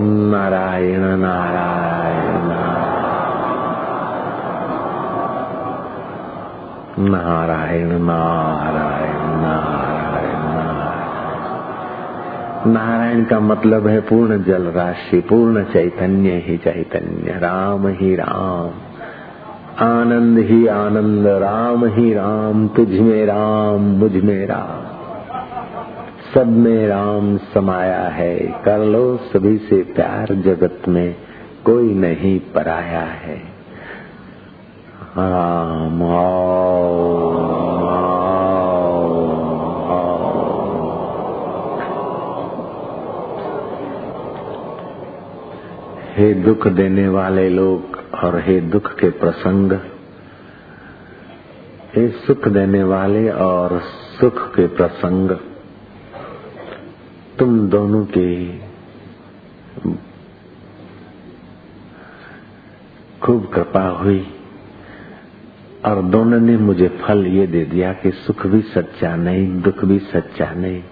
नारायण 0.04 1.00
नारायण। 1.00 1.72
नारायण 7.10 7.88
नारायण 7.88 9.42
नारायण। 9.42 9.91
का 12.68 13.40
मतलब 13.40 13.88
है 13.88 14.02
पूर्ण 14.02 14.44
जल 14.44 14.64
राशि, 14.64 15.20
पूर्ण 15.20 15.64
चैतन्य 15.64 16.44
ही 16.46 16.58
चैतन्य, 16.58 17.32
राम 17.40 17.88
ही 17.88 18.16
राम। 18.16 18.72
आनंद 19.86 20.38
ही 20.38 20.68
आनंद, 20.68 21.28
राम 21.28 21.86
ही 21.86 22.14
राम, 22.14 22.68
तुझ 22.68 22.90
में 22.90 23.26
राम, 23.26 23.82
मुझमें 23.82 24.48
राम। 24.48 24.92
सब 26.34 26.48
में 26.48 26.88
राम 26.88 27.38
समाया 27.38 28.02
है, 28.02 28.40
कर 28.40 28.78
लो 28.78 29.18
सभी 29.18 29.58
से 29.58 29.84
प्यार 29.84 30.36
जगत 30.36 30.82
में, 30.88 31.16
कोई 31.66 31.94
नहीं 31.94 32.40
पराया 32.40 33.02
है। 33.02 33.38
राम 35.18 36.02
हे 46.22 46.34
दुख 46.34 46.68
देने 46.68 47.08
वाले 47.08 47.48
लोग 47.50 47.96
और 48.14 48.38
हे 48.40 48.60
दुख 48.62 48.90
के 48.94 49.10
प्रसंग, 49.10 49.72
हे 51.96 52.08
सुख 52.18 52.48
देने 52.48 52.84
वाले 52.84 53.30
और 53.30 53.80
सुख 54.20 54.42
के 54.56 54.68
प्रसंग, 54.68 55.32
तुम 57.40 57.60
दोनों 57.70 58.04
के 58.18 58.28
खूब 63.22 63.52
कृपा 63.54 63.88
हुई 63.90 64.24
और 65.86 66.02
दोनों 66.02 66.40
ने 66.40 66.58
मुझे 66.58 66.88
फल 67.02 67.26
ये 67.28 67.48
दे 67.48 67.66
दिया 67.66 67.94
कि 67.94 68.12
सुख 68.12 68.46
भी 68.48 68.62
सच्चा 68.62 69.16
नहीं, 69.16 69.48
दुख 69.62 69.86
भी 69.86 70.00
सच्चा 70.00 70.54
नहीं, 70.54 70.84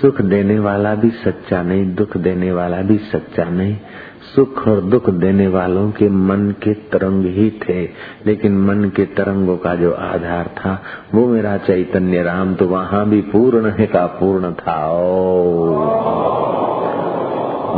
सुख 0.00 0.20
देने 0.22 0.58
वाला 0.58 0.94
भी 0.94 1.10
सच्चा 1.10 1.62
नहीं, 1.62 1.94
दुख 1.94 2.16
देने 2.16 2.52
वाला 2.52 2.82
भी 2.82 2.98
सच्चा 2.98 3.44
नहीं 3.44 3.76
सुख 4.24 4.68
और 4.68 4.80
दुख 4.80 5.10
देने 5.10 5.48
वालों 5.48 5.90
के 5.90 6.08
मन 6.08 6.54
के 6.62 6.74
तरंग 6.74 7.24
ही 7.26 7.50
थे। 7.50 7.88
लेकिन 8.26 8.58
मन 8.58 8.84
के 8.84 9.04
तरंगों 9.04 9.56
का 9.56 9.74
जो 9.74 9.92
आधार 9.92 10.46
था 10.46 10.82
वो 11.14 11.26
मेरा 11.26 11.56
चैतन्य 11.56 12.22
राम 12.22 12.54
तो 12.54 12.66
वहाँ 12.66 13.08
भी 13.08 13.20
पूर्ण 13.20 13.70
है 13.70 13.86
का 13.86 14.06
पूर्ण 14.06 14.52
था। 14.52 14.92
ओ, 14.92 15.54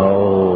ओ। 0.03 0.56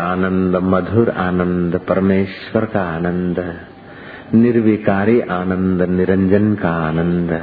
आनंद, 0.00 0.56
मधुर 0.56 1.10
आनंद, 1.10 1.80
परमेश्वर 1.88 2.64
का 2.64 2.80
आनंद, 2.80 3.54
निर्विकारी 4.34 5.20
आनंद, 5.20 5.82
निरंजन 5.82 6.54
का 6.54 6.70
आनंद, 6.70 7.42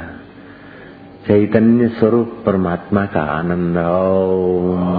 चैतन्य 1.26 1.88
स्वरूप 1.88 2.42
परमात्मा 2.46 3.06
का 3.06 3.20
आनंद। 3.20 3.76
ओम। 3.76 4.98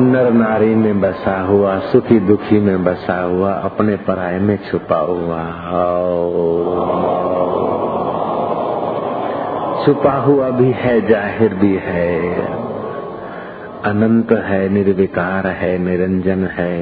नर 0.00 0.32
नारी 0.32 0.74
में 0.74 1.00
बसा 1.00 1.40
हुआ, 1.40 1.78
सुखी 1.78 2.20
दुखी 2.20 2.60
में 2.60 2.84
बसा 2.84 3.22
हुआ, 3.22 3.52
अपने 3.52 3.96
पराये 3.96 4.38
में 4.38 4.58
छुपा 4.70 4.96
हुआ। 4.96 5.42
छुपा 9.86 10.12
हुआ 10.12 10.50
भी 10.50 10.70
है, 10.70 11.08
ज़ाहिर 11.08 11.54
भी 11.54 11.74
है। 11.74 12.57
अनंत 13.85 14.31
है 14.45 14.61
निर्विकार 14.69 15.47
है 15.53 15.77
निरंजन 15.77 16.45
है 16.53 16.75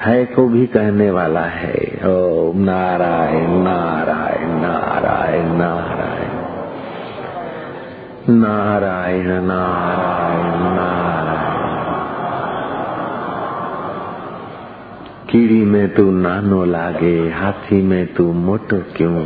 है 0.00 0.24
को 0.26 0.46
भी 0.48 0.64
कहने 0.66 1.10
वाला 1.10 1.44
है 1.54 1.80
ओ 2.06 2.52
नारायण 2.60 3.50
नारायण 3.64 4.54
नारायण 4.62 5.52
नारायण 5.56 6.38
नारायण 8.36 9.28
नारायण 9.44 10.50
नारायण 10.72 11.46
कीड़ी 15.30 15.64
में 15.66 15.88
तू 15.94 16.10
नानो 16.18 16.64
लागे 16.66 17.16
हाथी 17.34 17.82
में 17.84 18.04
तू 18.14 18.32
मोटो 18.42 18.82
क्यों 18.96 19.16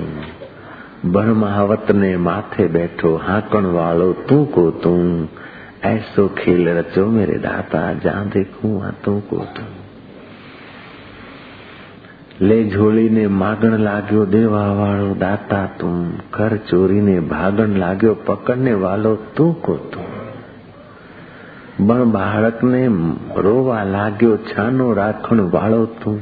બણ 1.04 1.92
ને 1.94 2.10
માથે 2.26 2.66
બેઠો 2.74 3.10
હાકણ 3.18 3.64
વાળો 3.76 4.10
તું 4.28 4.42
को 4.46 4.64
तू 4.82 4.92
ऐसो 5.84 6.26
खेल 6.36 6.68
रचो 6.70 7.06
मेरे 7.10 7.38
दाता 7.40 7.84
जहाँ 8.00 8.26
देखूं 8.28 8.74
वहां 8.74 8.92
तू 9.04 9.20
को 9.30 9.44
तू 9.56 9.64
લે 12.40 12.56
ઝોળીને 12.68 13.24
માગણ 13.34 13.74
લાગ્યો 13.78 14.22
દેવા 14.26 14.70
વાળો 14.74 15.10
દાતા 15.14 15.66
તું 15.78 15.98
કર 16.30 16.54
ચોરીને 16.68 17.16
ભાગણ 17.28 17.74
લાગ્યો 17.74 18.14
પકડને 18.26 18.72
વાલો 18.74 19.12
તું 19.36 19.52
કો 19.60 19.74
તું 19.92 20.08
પણ 21.78 22.10
બાળકને 22.10 22.82
રોવા 23.38 23.84
લાગ્યો 23.88 24.34
છાનો 24.48 24.86
રાખણ 24.94 25.42
વાળો 25.50 25.82
તું 26.00 26.18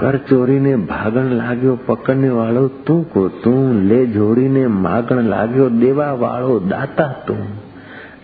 કર 0.00 0.16
ચોરીને 0.28 0.72
ભાગણ 0.76 1.28
લાગ્યો 1.32 1.76
પકડને 1.86 2.30
વાળો 2.30 2.64
તું 2.86 3.04
કો 3.04 3.28
તું 3.42 3.86
લે 3.88 4.00
જોડીને 4.06 4.64
માગણ 4.68 5.28
લાગ્યો 5.28 5.68
देवा 5.68 6.08
वालो 6.14 6.58
दाता 6.68 7.06
તું 7.26 7.46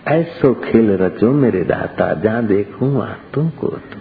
ऐसो 0.06 0.52
खेल 0.54 0.90
रचो 0.90 1.32
मेरे 1.32 1.62
दाता 1.64 2.12
जहाँ 2.14 2.46
देखूं 2.46 3.02
आ 3.02 3.06
तू 3.34 3.42
को 3.58 3.68
तू 3.68 4.00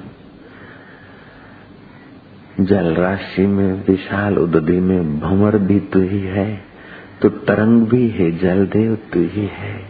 जल 2.63 2.93
राशि 2.95 3.45
में 3.47 3.73
विशाल 3.87 4.37
उदधि 4.37 4.79
में 4.79 5.19
भंवर 5.19 5.57
भी 5.57 5.79
तू 5.79 5.99
ही 5.99 6.19
है 6.19 6.47
तो 7.21 7.29
तरंग 7.29 7.81
भी 7.87 8.07
है 8.09 8.31
जल 8.37 8.65
देव 8.67 8.95
तू 9.13 9.19
ही 9.19 9.45
है 9.53 9.84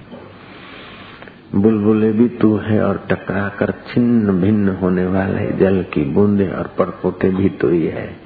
बुलबुले 1.56 2.12
भी 2.12 2.28
तू 2.28 2.56
है 2.56 2.84
और 2.84 3.06
टकरा 3.10 3.48
कर 3.48 3.70
छिन्न 3.70 4.40
भिन्न 4.40 4.68
होने 4.68 5.06
वाले 5.06 5.52
जल 5.52 5.84
की 5.92 6.04
बूंदे 6.04 6.48
और 6.48 6.70
परपोटे 6.78 7.30
भी 7.30 7.48
तू 7.48 7.68
ही 7.68 7.86
है। 7.86 8.16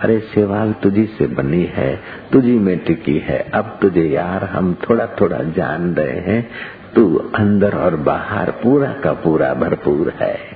अरे 0.00 0.18
सेवाल 0.18 0.72
तुझी 0.72 1.04
से 1.06 1.26
बनी 1.26 1.64
है, 1.64 2.00
तुझी 2.32 2.58
में 2.58 2.78
टिकी 2.78 3.18
है। 3.18 3.50
अब 3.54 3.78
तुझे 3.82 4.02
यार, 4.02 4.44
हम 4.44 4.76
थोड़ा 4.90 5.06
थोड़ा 5.06 5.38
जान 5.38 5.94
रहे 5.94 6.20
हैं। 6.20 6.48
तू 6.94 7.16
अंदर 7.34 7.74
और 7.74 7.96
बाहर 7.96 8.50
पूरा 8.50 8.94
का 9.04 9.12
पूरा 9.12 9.54
भरपूर 9.54 10.12
है। 10.20 10.55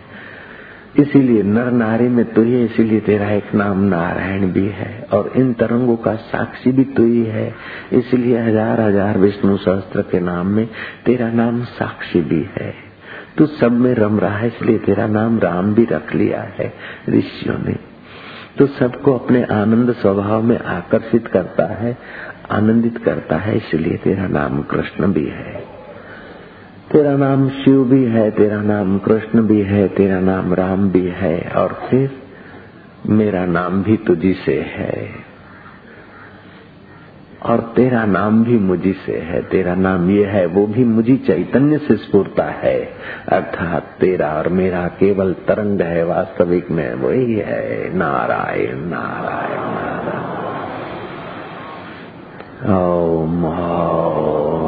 इसीलिए 0.98 1.42
नर 1.42 1.70
नारी 1.70 2.09
में 2.09 2.24
तू 2.24 2.42
ही 2.42 2.64
इसीलिए 2.64 3.00
तेरा 3.00 3.31
एक 3.31 3.55
नाम 3.55 3.81
नारायण 3.81 4.53
भी 4.53 4.66
है। 4.66 5.07
और 5.12 5.33
इन 5.37 5.53
तरंगों 5.53 5.96
का 5.96 6.14
साक्षी 6.14 6.72
भी 6.72 6.85
तू 6.85 7.05
ही 7.05 7.24
है। 7.24 7.55
इसलिए 7.92 8.38
हज़ार 8.38 8.81
हज़ार 8.81 9.18
विष्णु 9.18 9.57
सहस्त्र 9.57 10.03
के 10.03 10.20
नाम 10.20 10.46
में 10.46 10.66
तेरा 11.05 11.31
नाम 11.31 11.62
साक्षी 11.64 12.20
भी 12.20 12.48
है। 12.61 12.74
तू 13.38 13.46
सब 13.46 13.72
में 13.72 13.94
रम 13.94 14.18
रहा 14.20 14.38
है, 14.38 14.46
इसलिए 14.46 14.79
तेरा 14.79 15.07
नाम 15.07 15.38
राम 15.38 15.74
भी 15.74 15.85
रख 15.85 16.14
लिया 16.14 16.40
है 16.40 16.72
ऋषियों 17.09 17.59
ने। 17.59 17.76
तो 18.59 18.66
सबको 18.66 19.14
अपने 19.14 19.42
आनंद 19.42 19.92
स्वभाव 19.92 20.42
में 20.42 20.59
आकर्षित 20.59 21.26
करता 21.26 21.66
है, 21.74 21.96
आनंदित 22.50 22.98
करता 22.98 23.37
है, 23.37 23.57
इसलिए 23.57 23.96
तेरा 23.96 24.26
नाम 24.26 24.62
कृष्ण 24.62 25.12
भी 25.12 25.26
है। 25.26 25.69
तेरा 26.92 27.16
नाम 27.16 27.48
शिव 27.48 27.85
भी 27.85 28.05
है, 28.05 28.31
तेरा 28.31 28.62
नाम 28.62 28.98
कृष्ण 28.98 29.42
भी 29.42 29.61
है, 29.61 29.88
तेरा 29.88 30.20
नाम 30.20 30.55
राम 30.55 30.90
भी 30.90 31.07
है, 31.07 31.53
और 31.57 31.81
फिर 31.90 32.22
मेरा 33.07 33.46
नाम 33.46 33.83
भी 33.83 33.96
तुझी 33.96 34.35
से 34.35 34.61
है। 34.61 35.11
और 37.42 37.72
तेरा 37.76 38.05
नाम 38.05 38.44
भी 38.44 38.59
मुझी 38.59 38.92
से 38.92 39.18
है, 39.18 39.42
तेरा 39.42 39.74
नाम 39.74 40.11
ये 40.11 40.24
है, 40.24 40.46
वो 40.46 40.66
भी 40.66 40.85
मुझी 40.85 41.16
चैतन्य 41.16 41.79
से 41.79 41.96
स्फूर्ता 41.96 42.44
है। 42.44 42.92
अर्थात 43.29 43.83
तेरा 44.00 44.29
और 44.29 44.48
मेरा 44.48 44.88
केवल 44.88 45.33
तरंग 45.33 45.81
है, 45.81 46.05
वास्तविक 46.05 46.70
में 46.70 46.94
वही 46.94 47.35
है। 47.35 47.96
नारायण 47.96 48.79
नारायण 48.79 49.61
नारायण। 49.61 50.31
ओम। 52.74 54.59